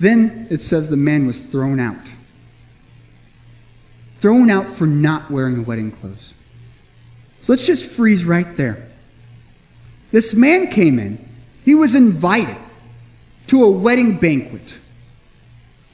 Then 0.00 0.46
it 0.48 0.62
says 0.62 0.88
the 0.88 0.96
man 0.96 1.26
was 1.26 1.38
thrown 1.38 1.78
out. 1.78 2.06
Thrown 4.20 4.50
out 4.50 4.66
for 4.66 4.86
not 4.86 5.30
wearing 5.30 5.56
the 5.56 5.62
wedding 5.62 5.92
clothes. 5.92 6.32
So 7.42 7.52
let's 7.52 7.66
just 7.66 7.86
freeze 7.86 8.24
right 8.24 8.56
there. 8.56 8.88
This 10.10 10.34
man 10.34 10.68
came 10.68 10.98
in, 10.98 11.24
he 11.64 11.74
was 11.74 11.94
invited 11.94 12.56
to 13.48 13.62
a 13.62 13.70
wedding 13.70 14.18
banquet. 14.18 14.74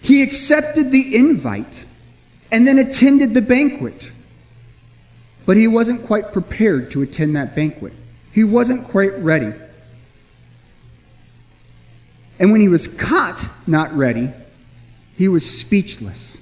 He 0.00 0.22
accepted 0.22 0.92
the 0.92 1.16
invite 1.16 1.84
and 2.52 2.66
then 2.66 2.78
attended 2.78 3.34
the 3.34 3.42
banquet. 3.42 4.12
But 5.44 5.56
he 5.56 5.66
wasn't 5.66 6.04
quite 6.04 6.32
prepared 6.32 6.92
to 6.92 7.02
attend 7.02 7.34
that 7.34 7.56
banquet. 7.56 7.92
He 8.32 8.44
wasn't 8.44 8.84
quite 8.84 9.16
ready. 9.18 9.52
And 12.38 12.52
when 12.52 12.60
he 12.60 12.68
was 12.68 12.86
caught 12.86 13.48
not 13.66 13.92
ready, 13.96 14.30
he 15.16 15.28
was 15.28 15.58
speechless. 15.58 16.38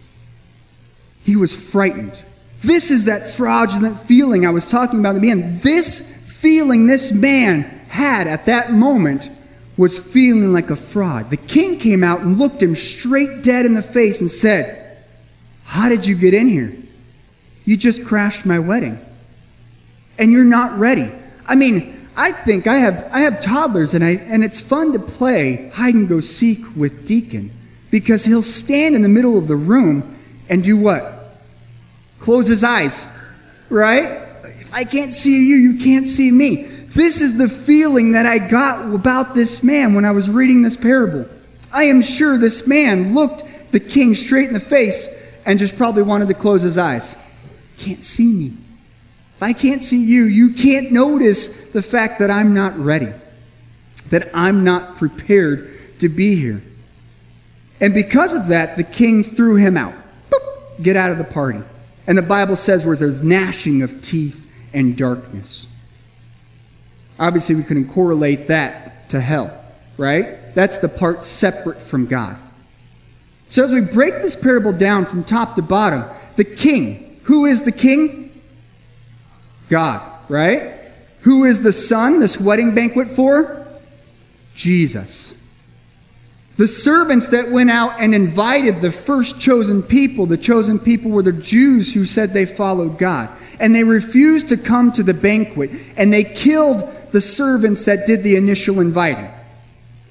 He 1.25 1.37
was 1.37 1.55
frightened. 1.55 2.23
This 2.63 2.91
is 2.91 3.05
that 3.05 3.31
fraudulent 3.31 4.01
feeling 4.01 4.47
I 4.47 4.51
was 4.51 4.65
talking 4.65 5.01
about 5.01 5.11
in 5.11 5.15
the 5.17 5.21
beginning. 5.21 5.59
This 5.61 6.13
feeling 6.41 6.87
this 6.87 7.13
man 7.13 7.63
had 7.89 8.27
at 8.27 8.47
that 8.47 8.73
moment 8.73 9.31
was 9.77 9.99
feeling 9.99 10.53
like 10.53 10.71
a 10.71 10.77
fraud. 10.77 11.31
The 11.31 11.37
king 11.37 11.79
came 11.79 12.05
out 12.05 12.21
and 12.21 12.39
looked 12.39 12.63
him 12.63 12.75
straight 12.75 13.43
dead 13.43 13.67
in 13.67 13.75
the 13.75 13.83
face 13.83 14.21
and 14.21 14.31
said, 14.31 14.99
How 15.65 15.89
did 15.89 16.07
you 16.07 16.17
get 16.17 16.35
in 16.35 16.49
here? 16.49 16.75
You 17.65 17.77
just 17.77 18.05
crashed 18.05 18.45
my 18.45 18.59
wedding. 18.59 18.99
And 20.19 20.31
you're 20.31 20.45
not 20.45 20.79
ready. 20.79 21.11
I 21.47 21.57
mean, 21.57 21.94
I 22.17 22.33
think 22.33 22.67
I 22.67 22.77
have 22.79 23.09
I 23.13 23.21
have 23.21 23.41
toddlers 23.41 23.95
and 23.95 24.05
I 24.05 24.11
and 24.11 24.45
it's 24.45 24.61
fun 24.61 24.93
to 24.93 24.99
play 24.99 25.69
hide 25.71 25.95
and 25.95 26.09
go 26.09 26.21
seek 26.21 26.77
with 26.77 27.07
Deacon 27.07 27.51
because 27.91 28.25
he'll 28.25 28.43
stand 28.43 28.95
in 28.95 29.03
the 29.03 29.09
middle 29.09 29.37
of 29.37 29.49
the 29.49 29.57
room 29.57 30.17
and 30.49 30.63
do 30.63 30.77
what? 30.77 31.41
Close 32.21 32.47
his 32.47 32.63
eyes. 32.63 33.07
Right? 33.69 34.21
If 34.45 34.73
I 34.73 34.85
can't 34.85 35.15
see 35.15 35.47
you, 35.47 35.57
you 35.57 35.79
can't 35.83 36.09
see 36.09 36.31
me. 36.31 36.65
This 36.95 37.21
is 37.21 37.39
the 37.39 37.49
feeling 37.49 38.13
that 38.13 38.27
I 38.27 38.39
got 38.39 38.95
about 38.95 39.35
this 39.35 39.63
man 39.63 39.95
when 39.95 40.05
I 40.05 40.13
was 40.13 40.31
reading 40.31 40.63
this 40.63 40.77
parable. 40.77 41.29
I 41.73 41.85
am 41.85 42.03
sure 42.03 42.39
this 42.39 42.69
man 42.69 43.15
looked 43.15 43.73
the 43.73 43.81
king 43.81 44.15
straight 44.15 44.47
in 44.47 44.55
the 44.55 44.61
face 44.61 45.09
and 45.45 45.59
just 45.59 45.77
probably 45.77 46.05
wanted 46.05 46.29
to 46.29 46.35
close 46.35 46.63
his 46.63 46.79
eyes. 46.79 47.17
Can't 47.79 48.05
see 48.05 48.29
me. 48.29 48.53
If 49.37 49.43
I 49.43 49.53
can't 49.53 49.83
see 49.83 50.03
you, 50.03 50.25
you 50.25 50.55
can't 50.55 50.93
notice 50.93 51.69
the 51.71 51.83
fact 51.83 52.19
that 52.21 52.31
I'm 52.31 52.55
not 52.55 52.79
ready, 52.79 53.13
that 54.11 54.31
I'm 54.35 54.65
not 54.65 54.97
prepared 54.97 55.99
to 56.01 56.09
be 56.09 56.37
here. 56.37 56.63
And 57.81 57.93
because 57.93 58.33
of 58.33 58.49
that, 58.49 58.77
the 58.77 58.85
king 58.85 59.25
threw 59.25 59.57
him 59.57 59.77
out. 59.77 59.95
Boop, 60.31 60.83
get 60.83 60.97
out 60.97 61.11
of 61.11 61.19
the 61.19 61.25
party. 61.25 61.61
And 62.07 62.17
the 62.17 62.23
Bible 62.23 62.57
says 62.57 62.87
where 62.87 62.97
there's 62.97 63.23
gnashing 63.23 63.83
of 63.83 64.03
teeth 64.03 64.51
and 64.73 64.97
darkness. 64.97 65.67
Obviously, 67.19 67.55
we 67.55 67.63
couldn't 67.63 67.89
correlate 67.89 68.49
that 68.49 69.09
to 69.11 69.21
hell, 69.21 69.65
right? 69.97 70.55
That's 70.55 70.79
the 70.79 70.89
part 70.89 71.25
separate 71.25 71.81
from 71.81 72.07
God. 72.07 72.37
So, 73.49 73.63
as 73.65 73.73
we 73.73 73.81
break 73.81 74.15
this 74.15 74.37
parable 74.37 74.73
down 74.73 75.07
from 75.07 75.25
top 75.25 75.55
to 75.57 75.63
bottom, 75.63 76.05
the 76.37 76.45
king, 76.45 77.21
who 77.25 77.45
is 77.47 77.63
the 77.63 77.73
king? 77.73 78.24
God, 79.69 80.03
right? 80.29 80.75
Who 81.21 81.45
is 81.45 81.63
the 81.63 81.73
son, 81.73 82.21
this 82.21 82.39
wedding 82.39 82.75
banquet 82.75 83.09
for? 83.09 83.67
Jesus. 84.55 85.35
The 86.57 86.69
servants 86.69 87.29
that 87.29 87.51
went 87.51 87.71
out 87.71 87.99
and 87.99 88.15
invited 88.15 88.81
the 88.81 88.93
first 88.93 89.41
chosen 89.41 89.83
people, 89.83 90.27
the 90.27 90.37
chosen 90.37 90.79
people 90.79 91.11
were 91.11 91.23
the 91.23 91.33
Jews 91.33 91.95
who 91.95 92.05
said 92.05 92.33
they 92.33 92.47
followed 92.47 92.99
God. 92.99 93.31
And 93.59 93.75
they 93.75 93.85
refused 93.85 94.51
to 94.51 94.57
come 94.57 94.93
to 94.93 95.03
the 95.03 95.15
banquet. 95.15 95.71
And 95.97 96.13
they 96.13 96.25
killed 96.25 96.89
the 97.13 97.21
servants 97.21 97.85
that 97.87 98.07
did 98.07 98.23
the 98.23 98.37
initial 98.37 98.81
inviting. 98.81 99.31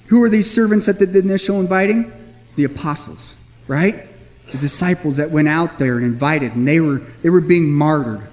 Who 0.08 0.22
are 0.24 0.30
these 0.30 0.52
servants 0.52 0.88
that 0.88 1.00
did 1.00 1.14
the 1.14 1.20
initial 1.20 1.62
inviting? 1.62 2.12
The 2.56 2.66
apostles, 2.66 3.36
right? 3.68 4.08
The 4.52 4.58
disciples 4.58 5.18
that 5.18 5.32
went 5.32 5.48
out 5.48 5.80
there 5.80 5.96
and 5.96 6.06
invited, 6.06 6.56
and 6.56 6.68
they 6.68 6.80
were, 6.80 7.00
they 7.22 7.30
were 7.30 7.42
being 7.42 7.72
martyred 7.72 8.28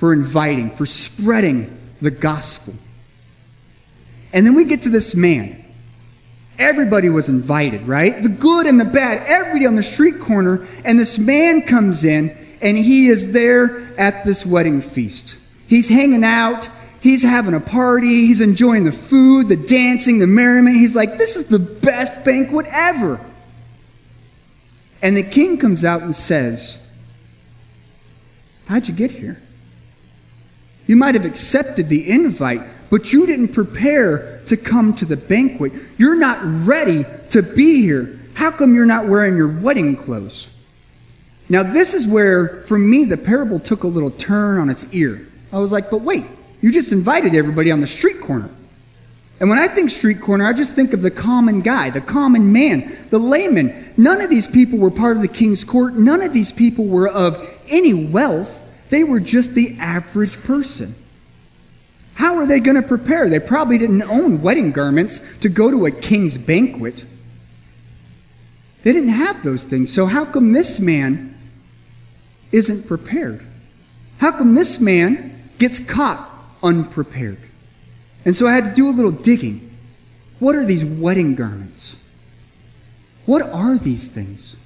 for 0.00 0.14
inviting, 0.14 0.70
for 0.70 0.86
spreading 0.86 1.78
the 2.00 2.10
gospel. 2.10 2.72
And 4.32 4.46
then 4.46 4.54
we 4.54 4.64
get 4.64 4.84
to 4.84 4.88
this 4.88 5.14
man. 5.14 5.62
Everybody 6.58 7.10
was 7.10 7.28
invited, 7.28 7.82
right? 7.82 8.22
The 8.22 8.30
good 8.30 8.64
and 8.64 8.80
the 8.80 8.86
bad, 8.86 9.26
everybody 9.26 9.66
on 9.66 9.76
the 9.76 9.82
street 9.82 10.18
corner. 10.18 10.66
And 10.86 10.98
this 10.98 11.18
man 11.18 11.60
comes 11.60 12.02
in, 12.02 12.34
and 12.62 12.78
he 12.78 13.08
is 13.08 13.32
there 13.32 13.94
at 13.98 14.24
this 14.24 14.46
wedding 14.46 14.80
feast. 14.80 15.36
He's 15.66 15.90
hanging 15.90 16.24
out. 16.24 16.70
He's 17.02 17.22
having 17.22 17.52
a 17.52 17.60
party. 17.60 18.24
He's 18.24 18.40
enjoying 18.40 18.84
the 18.84 18.92
food, 18.92 19.50
the 19.50 19.56
dancing, 19.56 20.18
the 20.18 20.26
merriment. 20.26 20.76
He's 20.76 20.94
like, 20.96 21.18
this 21.18 21.36
is 21.36 21.48
the 21.48 21.58
best 21.58 22.24
banquet 22.24 22.64
ever. 22.70 23.20
And 25.02 25.14
the 25.14 25.24
king 25.24 25.58
comes 25.58 25.84
out 25.84 26.00
and 26.00 26.16
says, 26.16 26.78
How'd 28.64 28.88
you 28.88 28.94
get 28.94 29.10
here? 29.10 29.42
You 30.90 30.96
might 30.96 31.14
have 31.14 31.24
accepted 31.24 31.88
the 31.88 32.10
invite, 32.10 32.62
but 32.90 33.12
you 33.12 33.24
didn't 33.24 33.54
prepare 33.54 34.40
to 34.46 34.56
come 34.56 34.92
to 34.94 35.04
the 35.04 35.16
banquet. 35.16 35.70
You're 35.98 36.18
not 36.18 36.40
ready 36.42 37.04
to 37.30 37.42
be 37.44 37.80
here. 37.80 38.18
How 38.34 38.50
come 38.50 38.74
you're 38.74 38.86
not 38.86 39.06
wearing 39.06 39.36
your 39.36 39.46
wedding 39.46 39.94
clothes? 39.94 40.48
Now, 41.48 41.62
this 41.62 41.94
is 41.94 42.08
where, 42.08 42.62
for 42.62 42.76
me, 42.76 43.04
the 43.04 43.16
parable 43.16 43.60
took 43.60 43.84
a 43.84 43.86
little 43.86 44.10
turn 44.10 44.58
on 44.58 44.68
its 44.68 44.84
ear. 44.92 45.24
I 45.52 45.60
was 45.60 45.70
like, 45.70 45.90
but 45.90 46.00
wait, 46.00 46.24
you 46.60 46.72
just 46.72 46.90
invited 46.90 47.36
everybody 47.36 47.70
on 47.70 47.80
the 47.80 47.86
street 47.86 48.20
corner. 48.20 48.50
And 49.38 49.48
when 49.48 49.60
I 49.60 49.68
think 49.68 49.90
street 49.90 50.20
corner, 50.20 50.44
I 50.44 50.52
just 50.52 50.74
think 50.74 50.92
of 50.92 51.02
the 51.02 51.10
common 51.12 51.60
guy, 51.60 51.90
the 51.90 52.00
common 52.00 52.52
man, 52.52 52.92
the 53.10 53.20
layman. 53.20 53.92
None 53.96 54.20
of 54.20 54.28
these 54.28 54.48
people 54.48 54.80
were 54.80 54.90
part 54.90 55.14
of 55.14 55.22
the 55.22 55.28
king's 55.28 55.62
court. 55.62 55.94
None 55.94 56.20
of 56.20 56.32
these 56.32 56.50
people 56.50 56.86
were 56.86 57.06
of 57.06 57.38
any 57.68 57.94
wealth. 57.94 58.66
They 58.90 59.04
were 59.04 59.20
just 59.20 59.54
the 59.54 59.76
average 59.78 60.42
person. 60.42 60.94
How 62.14 62.36
are 62.36 62.46
they 62.46 62.60
going 62.60 62.80
to 62.80 62.86
prepare? 62.86 63.28
They 63.28 63.40
probably 63.40 63.78
didn't 63.78 64.02
own 64.02 64.42
wedding 64.42 64.72
garments 64.72 65.20
to 65.40 65.48
go 65.48 65.70
to 65.70 65.86
a 65.86 65.90
king's 65.90 66.36
banquet. 66.36 67.04
They 68.82 68.92
didn't 68.92 69.10
have 69.10 69.42
those 69.42 69.64
things. 69.64 69.92
So, 69.92 70.06
how 70.06 70.24
come 70.24 70.52
this 70.52 70.78
man 70.78 71.34
isn't 72.52 72.86
prepared? 72.86 73.46
How 74.18 74.32
come 74.32 74.54
this 74.54 74.80
man 74.80 75.30
gets 75.58 75.78
caught 75.78 76.30
unprepared. 76.62 77.38
And 78.24 78.36
so 78.36 78.46
I 78.46 78.52
had 78.52 78.64
to 78.64 78.74
do 78.74 78.88
a 78.88 78.90
little 78.90 79.12
digging. 79.12 79.70
What 80.38 80.56
are 80.56 80.64
these 80.64 80.84
wedding 80.84 81.34
garments? 81.34 81.96
What 83.26 83.42
are 83.42 83.78
these 83.78 84.08
things 84.08 84.56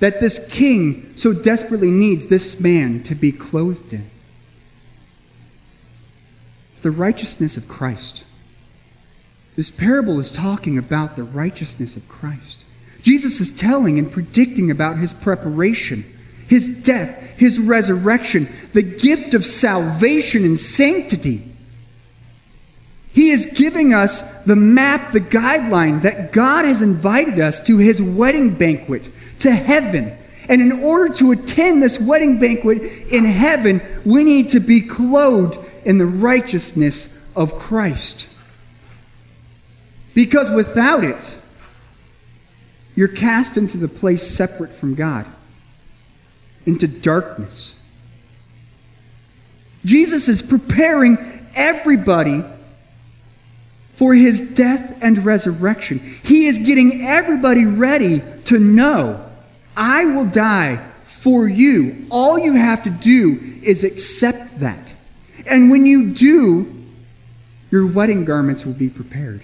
that 0.00 0.20
this 0.20 0.44
king 0.50 1.12
so 1.16 1.32
desperately 1.32 1.90
needs 1.90 2.26
this 2.26 2.58
man 2.58 3.02
to 3.04 3.14
be 3.14 3.32
clothed 3.32 3.92
in? 3.92 4.10
It's 6.72 6.80
the 6.80 6.90
righteousness 6.90 7.56
of 7.56 7.68
Christ. 7.68 8.24
This 9.56 9.70
parable 9.70 10.18
is 10.18 10.30
talking 10.30 10.78
about 10.78 11.16
the 11.16 11.22
righteousness 11.22 11.96
of 11.96 12.08
Christ. 12.08 12.60
Jesus 13.02 13.40
is 13.40 13.50
telling 13.50 13.98
and 13.98 14.10
predicting 14.10 14.70
about 14.70 14.98
his 14.98 15.12
preparation, 15.12 16.04
his 16.48 16.82
death, 16.82 17.36
his 17.36 17.58
resurrection, 17.58 18.48
the 18.72 18.82
gift 18.82 19.34
of 19.34 19.44
salvation 19.44 20.44
and 20.44 20.58
sanctity. 20.58 21.42
He 23.12 23.30
is 23.30 23.52
giving 23.54 23.92
us 23.92 24.22
the 24.44 24.56
map, 24.56 25.12
the 25.12 25.20
guideline 25.20 26.02
that 26.02 26.32
God 26.32 26.64
has 26.64 26.80
invited 26.80 27.40
us 27.40 27.60
to 27.66 27.78
his 27.78 28.00
wedding 28.00 28.54
banquet, 28.54 29.08
to 29.40 29.50
heaven. 29.50 30.16
And 30.48 30.60
in 30.60 30.72
order 30.72 31.14
to 31.14 31.32
attend 31.32 31.82
this 31.82 32.00
wedding 32.00 32.40
banquet 32.40 32.82
in 32.82 33.24
heaven, 33.24 33.80
we 34.04 34.24
need 34.24 34.50
to 34.50 34.60
be 34.60 34.80
clothed 34.80 35.58
in 35.84 35.98
the 35.98 36.06
righteousness 36.06 37.16
of 37.36 37.58
Christ. 37.58 38.26
Because 40.14 40.50
without 40.50 41.04
it, 41.04 41.38
you're 42.96 43.08
cast 43.08 43.56
into 43.56 43.76
the 43.76 43.88
place 43.88 44.26
separate 44.26 44.72
from 44.72 44.94
God, 44.94 45.26
into 46.66 46.88
darkness. 46.88 47.76
Jesus 49.84 50.28
is 50.28 50.42
preparing 50.42 51.16
everybody 51.54 52.44
for 53.94 54.14
his 54.14 54.40
death 54.40 54.98
and 55.00 55.24
resurrection. 55.24 55.98
He 55.98 56.46
is 56.46 56.58
getting 56.58 57.06
everybody 57.06 57.64
ready 57.64 58.22
to 58.46 58.58
know 58.58 59.29
I 59.80 60.04
will 60.04 60.26
die 60.26 60.76
for 61.04 61.48
you. 61.48 62.06
All 62.10 62.38
you 62.38 62.52
have 62.52 62.84
to 62.84 62.90
do 62.90 63.40
is 63.62 63.82
accept 63.82 64.60
that. 64.60 64.94
And 65.46 65.70
when 65.70 65.86
you 65.86 66.12
do, 66.12 66.70
your 67.70 67.86
wedding 67.86 68.26
garments 68.26 68.66
will 68.66 68.74
be 68.74 68.90
prepared. 68.90 69.40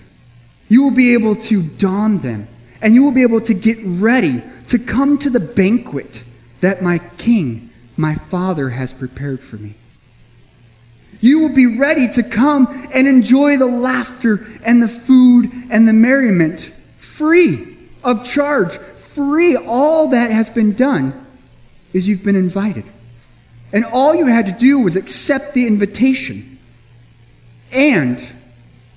You 0.69 0.83
will 0.83 0.91
be 0.91 1.15
able 1.15 1.37
to 1.37 1.63
don 1.63 2.19
them, 2.19 2.49
and 2.83 2.95
you 2.95 3.03
will 3.03 3.13
be 3.13 3.23
able 3.23 3.41
to 3.41 3.55
get 3.55 3.79
ready 3.83 4.43
to 4.69 4.79
come 4.79 5.17
to 5.19 5.31
the 5.31 5.41
banquet 5.41 6.23
that 6.61 6.83
my 6.83 6.99
King, 7.17 7.71
my 7.97 8.15
Father, 8.15 8.71
has 8.71 8.93
prepared 8.93 9.41
for 9.41 9.57
me. 9.57 9.75
You 11.21 11.41
will 11.41 11.55
be 11.55 11.79
ready 11.79 12.09
to 12.13 12.23
come 12.23 12.91
and 12.93 13.07
enjoy 13.07 13.57
the 13.57 13.67
laughter 13.67 14.47
and 14.65 14.83
the 14.83 14.89
food 14.89 15.51
and 15.71 15.89
the 15.89 15.95
merriment 15.95 16.61
free 16.99 17.77
of 18.05 18.25
charge, 18.25 18.79
free. 19.17 19.57
All 19.57 20.09
that 20.09 20.31
has 20.31 20.49
been 20.49 20.75
done 20.75 21.27
is 21.93 22.07
you've 22.07 22.23
been 22.23 22.37
invited. 22.37 22.85
And 23.73 23.85
all 23.87 24.15
you 24.15 24.27
had 24.27 24.47
to 24.47 24.53
do 24.53 24.79
was 24.79 24.95
accept 24.95 25.55
the 25.55 25.67
invitation 25.67 26.59
and 27.73 28.25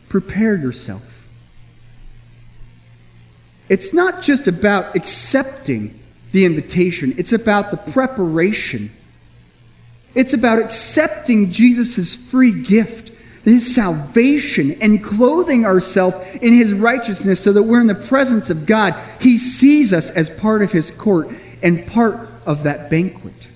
prepare 0.10 0.56
yourself. 0.56 1.28
It's 3.70 3.94
not 3.94 4.22
just 4.22 4.48
about 4.48 4.96
accepting 4.96 5.98
the 6.32 6.46
invitation, 6.46 7.16
it's 7.18 7.34
about 7.34 7.72
the 7.72 7.78
preparation. 7.78 8.92
It's 10.16 10.34
about 10.34 10.60
accepting 10.60 11.52
Jesus' 11.52 12.16
free 12.16 12.52
gift, 12.52 13.09
his 13.50 13.74
salvation, 13.74 14.78
and 14.82 15.04
clothing 15.04 15.66
ourselves 15.66 16.18
in 16.36 16.54
his 16.54 16.74
righteousness 16.74 17.40
so 17.40 17.54
that 17.54 17.64
we're 17.64 17.82
in 17.82 17.88
the 17.88 17.96
presence 17.96 18.50
of 18.50 18.66
God. 18.66 18.96
He 19.20 19.38
sees 19.38 19.94
us 19.94 20.10
as 20.12 20.30
part 20.30 20.62
of 20.62 20.72
his 20.72 20.92
court 20.92 21.30
and 21.62 21.86
part 21.88 22.30
of 22.46 22.64
that 22.64 22.90
banquet. 22.90 23.48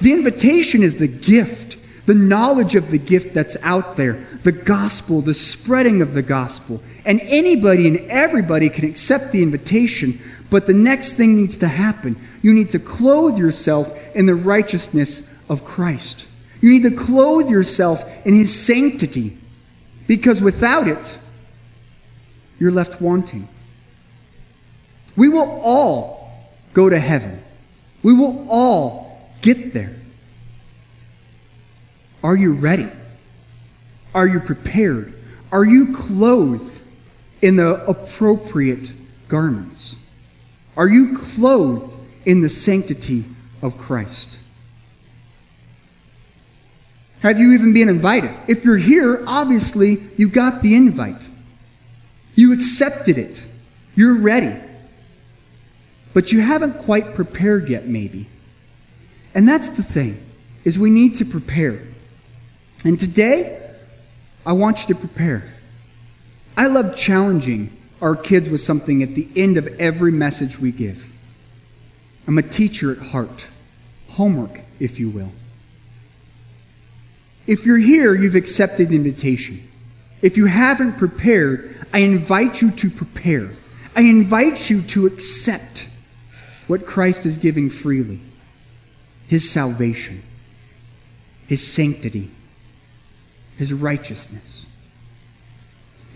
The 0.00 0.12
invitation 0.12 0.82
is 0.82 0.96
the 0.96 1.08
gift, 1.08 1.76
the 2.06 2.14
knowledge 2.14 2.74
of 2.74 2.90
the 2.90 2.98
gift 2.98 3.34
that's 3.34 3.56
out 3.62 3.96
there, 3.96 4.14
the 4.42 4.50
gospel, 4.50 5.20
the 5.20 5.34
spreading 5.34 6.02
of 6.02 6.14
the 6.14 6.22
gospel. 6.22 6.82
And 7.04 7.20
anybody 7.20 7.86
and 7.86 7.98
everybody 8.10 8.68
can 8.68 8.84
accept 8.84 9.30
the 9.30 9.42
invitation, 9.42 10.20
but 10.50 10.66
the 10.66 10.74
next 10.74 11.12
thing 11.12 11.36
needs 11.36 11.56
to 11.58 11.68
happen. 11.68 12.16
You 12.42 12.52
need 12.52 12.70
to 12.70 12.80
clothe 12.80 13.38
yourself 13.38 13.96
in 14.14 14.26
the 14.26 14.34
righteousness 14.34 15.28
of 15.48 15.64
Christ. 15.64 16.26
You 16.62 16.70
need 16.70 16.84
to 16.84 16.90
clothe 16.90 17.50
yourself 17.50 18.04
in 18.24 18.32
his 18.32 18.54
sanctity, 18.58 19.36
because 20.06 20.40
without 20.40 20.88
it, 20.88 21.18
you're 22.58 22.70
left 22.70 23.02
wanting. 23.02 23.48
We 25.16 25.28
will 25.28 25.60
all 25.62 26.32
go 26.72 26.88
to 26.88 26.98
heaven. 26.98 27.40
We 28.02 28.14
will 28.14 28.46
all 28.48 29.28
get 29.42 29.74
there. 29.74 29.96
Are 32.22 32.36
you 32.36 32.52
ready? 32.52 32.88
Are 34.14 34.26
you 34.26 34.40
prepared? 34.40 35.12
Are 35.50 35.64
you 35.64 35.94
clothed 35.94 36.80
in 37.42 37.56
the 37.56 37.84
appropriate 37.86 38.92
garments? 39.28 39.96
Are 40.76 40.88
you 40.88 41.18
clothed 41.18 41.94
in 42.24 42.40
the 42.40 42.48
sanctity 42.48 43.24
of 43.60 43.76
Christ? 43.76 44.38
Have 47.22 47.38
you 47.38 47.52
even 47.52 47.72
been 47.72 47.88
invited? 47.88 48.32
If 48.48 48.64
you're 48.64 48.78
here, 48.78 49.22
obviously 49.28 50.02
you 50.16 50.28
got 50.28 50.60
the 50.60 50.74
invite. 50.74 51.28
You 52.34 52.52
accepted 52.52 53.16
it. 53.16 53.44
You're 53.94 54.16
ready. 54.16 54.56
But 56.12 56.32
you 56.32 56.40
haven't 56.40 56.78
quite 56.78 57.14
prepared 57.14 57.68
yet, 57.68 57.86
maybe. 57.86 58.26
And 59.34 59.48
that's 59.48 59.68
the 59.68 59.84
thing, 59.84 60.20
is 60.64 60.80
we 60.80 60.90
need 60.90 61.16
to 61.18 61.24
prepare. 61.24 61.82
And 62.84 62.98
today, 62.98 63.70
I 64.44 64.52
want 64.52 64.80
you 64.80 64.94
to 64.94 65.00
prepare. 65.00 65.44
I 66.56 66.66
love 66.66 66.96
challenging 66.96 67.70
our 68.00 68.16
kids 68.16 68.48
with 68.48 68.62
something 68.62 69.00
at 69.00 69.14
the 69.14 69.28
end 69.36 69.56
of 69.56 69.68
every 69.78 70.10
message 70.10 70.58
we 70.58 70.72
give. 70.72 71.12
I'm 72.26 72.36
a 72.36 72.42
teacher 72.42 72.90
at 72.90 72.98
heart. 72.98 73.46
Homework, 74.10 74.60
if 74.80 74.98
you 74.98 75.08
will. 75.08 75.30
If 77.46 77.66
you're 77.66 77.78
here, 77.78 78.14
you've 78.14 78.34
accepted 78.34 78.88
the 78.88 78.96
invitation. 78.96 79.68
If 80.20 80.36
you 80.36 80.46
haven't 80.46 80.98
prepared, 80.98 81.76
I 81.92 81.98
invite 81.98 82.62
you 82.62 82.70
to 82.70 82.90
prepare. 82.90 83.50
I 83.94 84.02
invite 84.02 84.70
you 84.70 84.82
to 84.82 85.06
accept 85.06 85.88
what 86.66 86.86
Christ 86.86 87.26
is 87.26 87.36
giving 87.38 87.68
freely 87.68 88.20
His 89.28 89.50
salvation, 89.50 90.22
His 91.48 91.66
sanctity, 91.66 92.30
His 93.58 93.72
righteousness. 93.72 94.66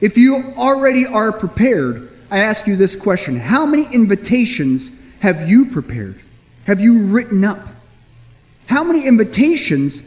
If 0.00 0.16
you 0.16 0.54
already 0.56 1.06
are 1.06 1.32
prepared, 1.32 2.10
I 2.30 2.38
ask 2.38 2.66
you 2.66 2.76
this 2.76 2.96
question 2.96 3.36
How 3.36 3.66
many 3.66 3.92
invitations 3.92 4.90
have 5.20 5.48
you 5.48 5.66
prepared? 5.66 6.20
Have 6.66 6.80
you 6.80 7.02
written 7.02 7.44
up? 7.44 7.66
How 8.66 8.84
many 8.84 9.06
invitations 9.06 10.02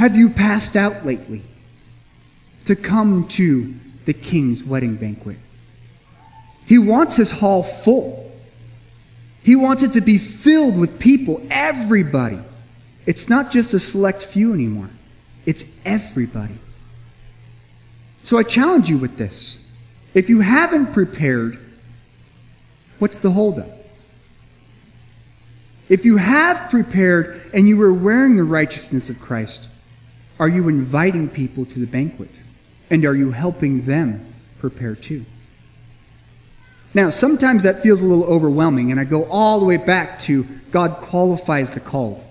have 0.00 0.16
you 0.16 0.30
passed 0.30 0.76
out 0.76 1.04
lately 1.04 1.42
to 2.64 2.74
come 2.74 3.28
to 3.28 3.74
the 4.06 4.14
king's 4.14 4.64
wedding 4.64 4.96
banquet? 4.96 5.36
He 6.64 6.78
wants 6.78 7.16
his 7.16 7.32
hall 7.32 7.62
full. 7.62 8.32
He 9.42 9.54
wants 9.54 9.82
it 9.82 9.92
to 9.92 10.00
be 10.00 10.16
filled 10.16 10.78
with 10.78 10.98
people, 10.98 11.46
everybody. 11.50 12.38
It's 13.04 13.28
not 13.28 13.50
just 13.50 13.74
a 13.74 13.78
select 13.78 14.22
few 14.22 14.54
anymore, 14.54 14.88
it's 15.44 15.66
everybody. 15.84 16.56
So 18.22 18.38
I 18.38 18.42
challenge 18.42 18.88
you 18.88 18.96
with 18.96 19.18
this. 19.18 19.62
If 20.14 20.30
you 20.30 20.40
haven't 20.40 20.94
prepared, 20.94 21.58
what's 22.98 23.18
the 23.18 23.32
holdup? 23.32 23.68
If 25.90 26.06
you 26.06 26.16
have 26.16 26.70
prepared 26.70 27.50
and 27.52 27.68
you 27.68 27.82
are 27.82 27.92
wearing 27.92 28.36
the 28.36 28.44
righteousness 28.44 29.10
of 29.10 29.20
Christ, 29.20 29.66
are 30.40 30.48
you 30.48 30.68
inviting 30.68 31.28
people 31.28 31.66
to 31.66 31.78
the 31.78 31.86
banquet? 31.86 32.30
And 32.88 33.04
are 33.04 33.14
you 33.14 33.30
helping 33.30 33.84
them 33.84 34.26
prepare 34.58 34.96
too? 34.96 35.26
Now, 36.94 37.10
sometimes 37.10 37.62
that 37.62 37.82
feels 37.82 38.00
a 38.00 38.04
little 38.04 38.24
overwhelming, 38.24 38.90
and 38.90 38.98
I 38.98 39.04
go 39.04 39.24
all 39.26 39.60
the 39.60 39.66
way 39.66 39.76
back 39.76 40.18
to 40.22 40.44
God 40.72 40.96
qualifies 40.96 41.72
the 41.72 41.78
called. 41.78 42.24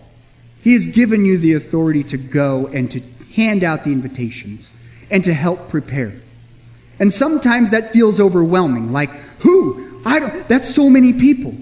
He 0.61 0.73
has 0.73 0.87
given 0.87 1.23
you 1.23 1.37
the 1.37 1.53
authority 1.53 2.03
to 2.05 2.17
go 2.17 2.67
and 2.67 2.91
to 2.91 3.01
hand 3.35 3.63
out 3.63 3.85
the 3.85 3.93
invitations 3.93 4.73
and 5.09 5.23
to 5.23 5.33
help 5.33 5.69
prepare. 5.69 6.13
And 6.99 7.13
sometimes 7.13 7.71
that 7.71 7.93
feels 7.93 8.19
overwhelming, 8.19 8.91
like, 8.91 9.11
who? 9.39 10.01
I 10.03 10.19
don't, 10.19 10.47
that's 10.49 10.73
so 10.73 10.89
many 10.89 11.13
people. 11.13 11.55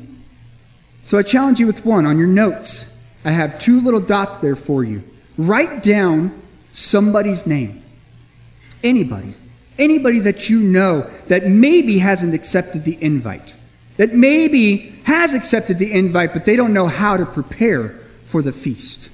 So 1.03 1.17
I 1.17 1.23
challenge 1.23 1.59
you 1.59 1.67
with 1.67 1.85
one 1.85 2.05
on 2.05 2.17
your 2.17 2.27
notes. 2.27 2.91
I 3.23 3.31
have 3.31 3.59
two 3.59 3.81
little 3.81 3.99
dots 3.99 4.37
there 4.37 4.55
for 4.55 4.83
you. 4.83 5.03
Write 5.37 5.83
down 5.83 6.41
somebody's 6.73 7.45
name. 7.45 7.83
Anybody. 8.83 9.33
Anybody 9.77 10.19
that 10.19 10.49
you 10.49 10.59
know 10.59 11.09
that 11.27 11.45
maybe 11.45 11.99
hasn't 11.99 12.33
accepted 12.33 12.83
the 12.83 12.97
invite. 13.01 13.53
That 13.97 14.13
maybe 14.13 14.95
has 15.03 15.33
accepted 15.33 15.79
the 15.79 15.91
invite, 15.91 16.33
but 16.33 16.45
they 16.45 16.55
don't 16.55 16.73
know 16.73 16.87
how 16.87 17.17
to 17.17 17.25
prepare 17.25 17.89
for 18.25 18.41
the 18.41 18.51
feast. 18.51 19.09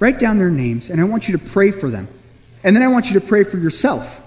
Write 0.00 0.18
down 0.18 0.38
their 0.38 0.50
names, 0.50 0.90
and 0.90 1.00
I 1.00 1.04
want 1.04 1.28
you 1.28 1.36
to 1.36 1.44
pray 1.44 1.70
for 1.70 1.88
them. 1.88 2.08
And 2.64 2.74
then 2.74 2.82
I 2.82 2.88
want 2.88 3.10
you 3.10 3.20
to 3.20 3.26
pray 3.26 3.44
for 3.44 3.56
yourself. 3.56 4.20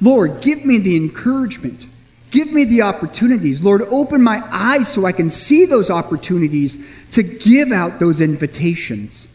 Lord, 0.00 0.40
give 0.40 0.64
me 0.64 0.78
the 0.78 0.96
encouragement. 0.96 1.86
Give 2.30 2.52
me 2.52 2.64
the 2.64 2.82
opportunities. 2.82 3.62
Lord, 3.62 3.82
open 3.82 4.22
my 4.22 4.42
eyes 4.50 4.88
so 4.88 5.04
I 5.04 5.12
can 5.12 5.30
see 5.30 5.64
those 5.64 5.90
opportunities 5.90 6.78
to 7.12 7.22
give 7.22 7.72
out 7.72 7.98
those 7.98 8.20
invitations, 8.20 9.28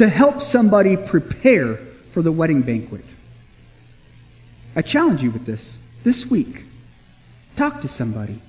to 0.00 0.08
help 0.08 0.40
somebody 0.40 0.96
prepare 0.96 1.76
for 2.10 2.22
the 2.22 2.32
wedding 2.32 2.62
banquet. 2.62 3.04
I 4.74 4.80
challenge 4.80 5.22
you 5.22 5.30
with 5.30 5.44
this 5.44 5.78
this 6.04 6.24
week. 6.24 6.64
Talk 7.54 7.82
to 7.82 7.88
somebody. 7.88 8.40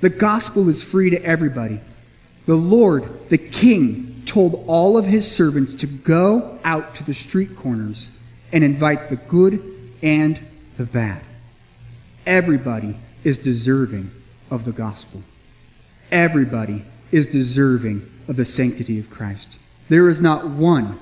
The 0.00 0.08
gospel 0.08 0.70
is 0.70 0.82
free 0.82 1.10
to 1.10 1.22
everybody. 1.22 1.80
The 2.46 2.54
Lord, 2.54 3.28
the 3.28 3.36
King, 3.36 4.22
told 4.24 4.64
all 4.66 4.96
of 4.96 5.04
his 5.04 5.30
servants 5.30 5.74
to 5.74 5.86
go 5.86 6.58
out 6.64 6.94
to 6.94 7.04
the 7.04 7.12
street 7.12 7.54
corners 7.54 8.08
and 8.54 8.64
invite 8.64 9.10
the 9.10 9.16
good 9.16 9.62
and 10.02 10.40
the 10.78 10.86
bad. 10.86 11.20
Everybody 12.24 12.96
is 13.22 13.36
deserving 13.36 14.12
of 14.50 14.64
the 14.64 14.72
gospel. 14.72 15.24
Everybody 16.10 16.84
is 17.12 17.26
deserving 17.26 18.10
of 18.26 18.36
the 18.36 18.46
sanctity 18.46 18.98
of 18.98 19.10
Christ. 19.10 19.58
There 19.90 20.08
is 20.08 20.20
not 20.20 20.46
one, 20.46 21.00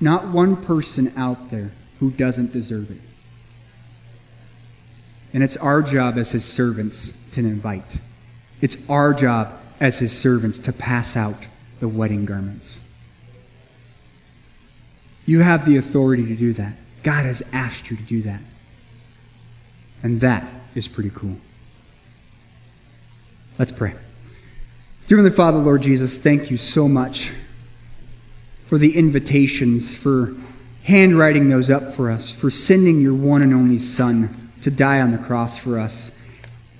not 0.00 0.26
one 0.26 0.56
person 0.56 1.12
out 1.16 1.50
there 1.50 1.70
who 2.00 2.10
doesn't 2.10 2.52
deserve 2.52 2.90
it. 2.90 3.00
And 5.32 5.44
it's 5.44 5.56
our 5.58 5.80
job 5.80 6.18
as 6.18 6.32
his 6.32 6.44
servants 6.44 7.12
to 7.32 7.40
invite. 7.40 7.98
It's 8.60 8.76
our 8.90 9.14
job 9.14 9.60
as 9.78 10.00
his 10.00 10.16
servants 10.16 10.58
to 10.60 10.72
pass 10.72 11.16
out 11.16 11.46
the 11.78 11.86
wedding 11.86 12.24
garments. 12.24 12.80
You 15.24 15.40
have 15.40 15.64
the 15.64 15.76
authority 15.76 16.26
to 16.26 16.34
do 16.34 16.52
that. 16.54 16.74
God 17.04 17.24
has 17.24 17.44
asked 17.52 17.92
you 17.92 17.96
to 17.96 18.02
do 18.02 18.22
that. 18.22 18.40
And 20.02 20.20
that 20.20 20.48
is 20.74 20.88
pretty 20.88 21.10
cool. 21.14 21.36
Let's 23.56 23.70
pray. 23.70 23.94
Dear 25.06 25.18
Heavenly 25.18 25.36
Father, 25.36 25.58
Lord 25.58 25.82
Jesus, 25.82 26.18
thank 26.18 26.50
you 26.50 26.56
so 26.56 26.88
much 26.88 27.32
for 28.64 28.78
the 28.78 28.96
invitations, 28.96 29.94
for 29.96 30.34
handwriting 30.84 31.48
those 31.48 31.70
up 31.70 31.92
for 31.94 32.10
us, 32.10 32.30
for 32.30 32.50
sending 32.50 33.00
your 33.00 33.14
one 33.14 33.42
and 33.42 33.54
only 33.54 33.78
Son 33.78 34.30
to 34.62 34.70
die 34.70 35.00
on 35.00 35.12
the 35.12 35.18
cross 35.18 35.58
for 35.58 35.78
us. 35.78 36.10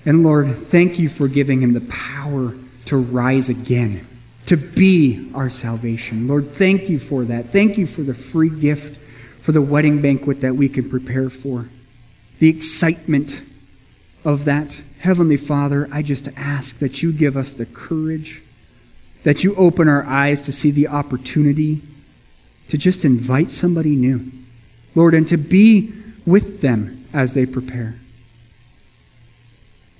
And 0.05 0.23
Lord, 0.23 0.55
thank 0.55 0.99
you 0.99 1.09
for 1.09 1.27
giving 1.27 1.61
him 1.61 1.73
the 1.73 1.81
power 1.81 2.53
to 2.85 2.97
rise 2.97 3.49
again, 3.49 4.05
to 4.45 4.55
be 4.55 5.31
our 5.33 5.49
salvation. 5.49 6.27
Lord, 6.27 6.51
thank 6.51 6.89
you 6.89 6.99
for 6.99 7.25
that. 7.25 7.47
Thank 7.47 7.77
you 7.77 7.87
for 7.87 8.01
the 8.01 8.13
free 8.13 8.49
gift, 8.49 8.97
for 9.41 9.51
the 9.51 9.61
wedding 9.61 10.01
banquet 10.01 10.41
that 10.41 10.55
we 10.55 10.69
can 10.69 10.89
prepare 10.89 11.29
for, 11.29 11.67
the 12.39 12.49
excitement 12.49 13.41
of 14.23 14.45
that. 14.45 14.81
Heavenly 14.99 15.37
Father, 15.37 15.87
I 15.91 16.01
just 16.01 16.27
ask 16.35 16.77
that 16.79 17.01
you 17.01 17.11
give 17.11 17.35
us 17.37 17.53
the 17.53 17.65
courage, 17.65 18.41
that 19.25 19.43
you 19.43 19.55
open 19.55 19.89
our 19.89 20.05
eyes 20.05 20.39
to 20.43 20.51
see 20.51 20.69
the 20.69 20.87
opportunity 20.87 21.81
to 22.69 22.77
just 22.77 23.03
invite 23.03 23.51
somebody 23.51 23.95
new, 23.95 24.31
Lord, 24.93 25.15
and 25.15 25.27
to 25.27 25.35
be 25.35 25.91
with 26.27 26.61
them 26.61 27.05
as 27.11 27.33
they 27.33 27.45
prepare. 27.45 27.95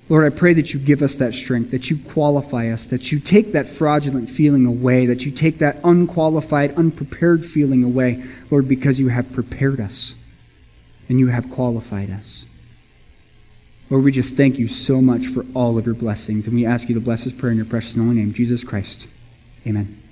Lord, 0.08 0.32
I 0.32 0.36
pray 0.36 0.54
that 0.54 0.72
you 0.72 0.78
give 0.78 1.02
us 1.02 1.16
that 1.16 1.34
strength, 1.34 1.72
that 1.72 1.90
you 1.90 1.98
qualify 1.98 2.68
us, 2.68 2.86
that 2.86 3.10
you 3.10 3.18
take 3.18 3.50
that 3.50 3.68
fraudulent 3.68 4.30
feeling 4.30 4.64
away, 4.64 5.06
that 5.06 5.26
you 5.26 5.32
take 5.32 5.58
that 5.58 5.80
unqualified, 5.82 6.76
unprepared 6.76 7.44
feeling 7.44 7.82
away, 7.82 8.22
Lord, 8.48 8.68
because 8.68 9.00
you 9.00 9.08
have 9.08 9.32
prepared 9.32 9.80
us 9.80 10.14
and 11.08 11.18
you 11.18 11.28
have 11.28 11.50
qualified 11.50 12.10
us. 12.10 12.44
Lord, 13.90 14.04
we 14.04 14.12
just 14.12 14.36
thank 14.36 14.56
you 14.56 14.68
so 14.68 15.00
much 15.00 15.26
for 15.26 15.44
all 15.52 15.78
of 15.78 15.86
your 15.86 15.96
blessings, 15.96 16.46
and 16.46 16.54
we 16.54 16.64
ask 16.64 16.88
you 16.88 16.94
to 16.94 17.00
bless 17.00 17.24
this 17.24 17.32
prayer 17.32 17.50
in 17.50 17.56
your 17.56 17.66
precious 17.66 17.96
and 17.96 18.04
holy 18.04 18.16
name, 18.16 18.32
Jesus 18.32 18.62
Christ. 18.62 19.08
Amen. 19.66 20.05